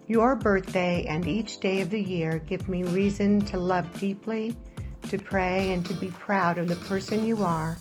Your 0.06 0.36
birthday 0.36 1.06
and 1.08 1.26
each 1.26 1.58
day 1.58 1.80
of 1.80 1.90
the 1.90 2.00
year 2.00 2.38
give 2.46 2.68
me 2.68 2.84
reason 2.84 3.40
to 3.46 3.58
love 3.58 3.98
deeply, 3.98 4.54
to 5.08 5.18
pray, 5.18 5.72
and 5.72 5.84
to 5.86 5.94
be 5.94 6.06
proud 6.06 6.56
of 6.56 6.68
the 6.68 6.76
person 6.76 7.26
you 7.26 7.42
are 7.42 7.76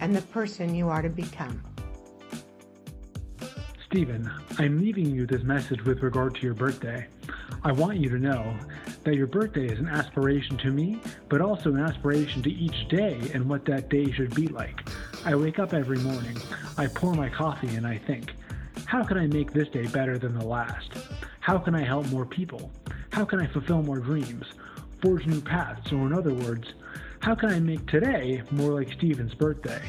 and 0.00 0.14
the 0.14 0.22
person 0.22 0.74
you 0.74 0.88
are 0.88 1.02
to 1.02 1.08
become. 1.08 1.62
Stephen, 3.86 4.30
I'm 4.58 4.80
leaving 4.80 5.14
you 5.14 5.26
this 5.26 5.42
message 5.42 5.84
with 5.84 6.02
regard 6.02 6.34
to 6.34 6.42
your 6.42 6.54
birthday. 6.54 7.06
I 7.62 7.72
want 7.72 7.98
you 7.98 8.08
to 8.10 8.18
know 8.18 8.54
that 9.04 9.14
your 9.14 9.26
birthday 9.26 9.66
is 9.66 9.78
an 9.78 9.88
aspiration 9.88 10.56
to 10.58 10.70
me, 10.70 11.00
but 11.28 11.40
also 11.40 11.72
an 11.72 11.80
aspiration 11.80 12.42
to 12.42 12.50
each 12.50 12.88
day 12.88 13.30
and 13.32 13.48
what 13.48 13.64
that 13.66 13.88
day 13.90 14.10
should 14.10 14.34
be 14.34 14.48
like. 14.48 14.88
I 15.24 15.34
wake 15.36 15.58
up 15.58 15.72
every 15.72 15.98
morning, 15.98 16.36
I 16.76 16.88
pour 16.88 17.14
my 17.14 17.28
coffee, 17.28 17.76
and 17.76 17.86
I 17.86 17.98
think, 17.98 18.34
how 18.84 19.04
can 19.04 19.16
I 19.16 19.26
make 19.26 19.52
this 19.52 19.68
day 19.68 19.86
better 19.86 20.18
than 20.18 20.36
the 20.36 20.44
last? 20.44 20.90
How 21.40 21.58
can 21.58 21.74
I 21.74 21.84
help 21.84 22.06
more 22.08 22.26
people? 22.26 22.70
How 23.12 23.24
can 23.24 23.38
I 23.40 23.46
fulfill 23.46 23.82
more 23.82 23.98
dreams? 23.98 24.46
Forge 25.02 25.26
new 25.26 25.40
paths, 25.40 25.92
or 25.92 26.06
in 26.06 26.12
other 26.12 26.34
words, 26.34 26.74
how 27.20 27.34
can 27.34 27.50
I 27.50 27.58
make 27.58 27.86
today 27.86 28.42
more 28.50 28.72
like 28.72 28.92
Stephen's 28.92 29.34
birthday? 29.34 29.80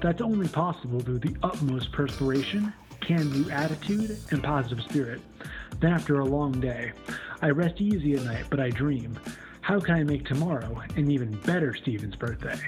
That's 0.00 0.20
only 0.20 0.48
possible 0.48 1.00
through 1.00 1.20
the 1.20 1.36
utmost 1.42 1.92
perspiration, 1.92 2.72
can 3.00 3.30
do 3.30 3.50
attitude, 3.50 4.18
and 4.30 4.42
positive 4.42 4.84
spirit. 4.84 5.20
Then, 5.80 5.92
after 5.92 6.20
a 6.20 6.24
long 6.24 6.52
day, 6.60 6.92
I 7.40 7.50
rest 7.50 7.80
easy 7.80 8.14
at 8.14 8.24
night, 8.24 8.44
but 8.50 8.60
I 8.60 8.70
dream. 8.70 9.18
How 9.62 9.80
can 9.80 9.94
I 9.94 10.02
make 10.02 10.26
tomorrow 10.26 10.82
an 10.96 11.10
even 11.10 11.32
better 11.40 11.74
Stephen's 11.74 12.16
birthday? 12.16 12.60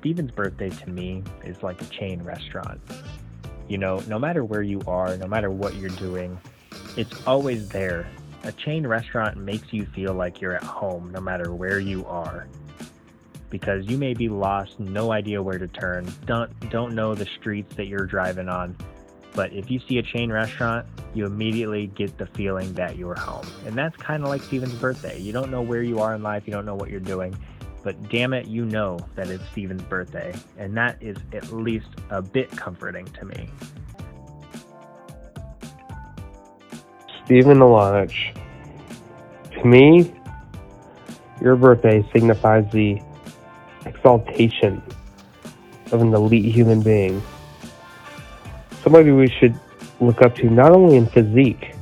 Stephen's 0.00 0.32
birthday 0.32 0.70
to 0.70 0.90
me 0.90 1.22
is 1.44 1.62
like 1.62 1.80
a 1.80 1.86
chain 1.86 2.22
restaurant. 2.22 2.80
You 3.68 3.78
know, 3.78 4.00
no 4.08 4.18
matter 4.18 4.44
where 4.44 4.62
you 4.62 4.82
are, 4.86 5.16
no 5.16 5.26
matter 5.26 5.50
what 5.50 5.76
you're 5.76 5.90
doing, 5.90 6.38
it's 6.96 7.26
always 7.26 7.68
there. 7.68 8.06
A 8.44 8.52
chain 8.52 8.86
restaurant 8.86 9.36
makes 9.36 9.72
you 9.72 9.86
feel 9.86 10.14
like 10.14 10.40
you're 10.40 10.56
at 10.56 10.64
home 10.64 11.12
no 11.12 11.20
matter 11.20 11.54
where 11.54 11.78
you 11.78 12.04
are. 12.06 12.48
Because 13.52 13.84
you 13.86 13.98
may 13.98 14.14
be 14.14 14.30
lost, 14.30 14.80
no 14.80 15.12
idea 15.12 15.42
where 15.42 15.58
to 15.58 15.68
turn, 15.68 16.10
don't 16.24 16.70
don't 16.70 16.94
know 16.94 17.14
the 17.14 17.26
streets 17.38 17.76
that 17.76 17.86
you're 17.86 18.06
driving 18.06 18.48
on. 18.48 18.74
But 19.34 19.52
if 19.52 19.70
you 19.70 19.78
see 19.86 19.98
a 19.98 20.02
chain 20.02 20.32
restaurant, 20.32 20.86
you 21.12 21.26
immediately 21.26 21.88
get 21.88 22.16
the 22.16 22.24
feeling 22.24 22.72
that 22.74 22.96
you're 22.96 23.14
home. 23.14 23.46
And 23.66 23.76
that's 23.76 23.94
kind 23.98 24.22
of 24.22 24.30
like 24.30 24.42
Stephen's 24.42 24.74
birthday. 24.74 25.18
You 25.18 25.34
don't 25.34 25.50
know 25.50 25.60
where 25.60 25.82
you 25.82 26.00
are 26.00 26.14
in 26.14 26.22
life, 26.22 26.44
you 26.46 26.52
don't 26.54 26.64
know 26.64 26.74
what 26.74 26.88
you're 26.88 26.98
doing, 26.98 27.36
but 27.84 28.08
damn 28.08 28.32
it, 28.32 28.46
you 28.46 28.64
know 28.64 28.98
that 29.16 29.28
it's 29.28 29.46
Stephen's 29.50 29.82
birthday. 29.82 30.34
And 30.56 30.74
that 30.78 30.96
is 31.02 31.18
at 31.34 31.52
least 31.52 31.88
a 32.08 32.22
bit 32.22 32.50
comforting 32.52 33.04
to 33.04 33.26
me. 33.26 33.50
Stephen 37.26 37.58
Alanich. 37.58 38.34
To 39.60 39.64
me, 39.66 40.10
your 41.42 41.56
birthday 41.56 42.02
signifies 42.14 42.64
the 42.72 42.98
exaltation 43.86 44.82
of 45.92 46.00
an 46.00 46.14
elite 46.14 46.52
human 46.54 46.80
being. 46.80 47.22
Somebody 48.82 49.10
we 49.12 49.28
should 49.28 49.58
look 50.00 50.22
up 50.22 50.34
to 50.36 50.50
not 50.50 50.72
only 50.72 50.96
in 50.96 51.06
physique, 51.06 51.74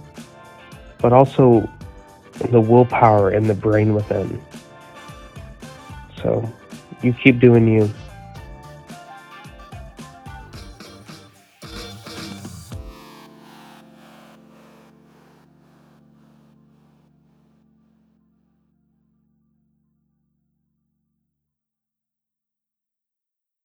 but 0.98 1.12
also 1.12 1.68
in 2.40 2.50
the 2.50 2.60
willpower 2.60 3.30
and 3.30 3.48
the 3.48 3.54
brain 3.54 3.94
within. 3.94 4.42
So, 6.22 6.50
you 7.02 7.12
keep 7.14 7.40
doing 7.40 7.66
you. 7.66 7.90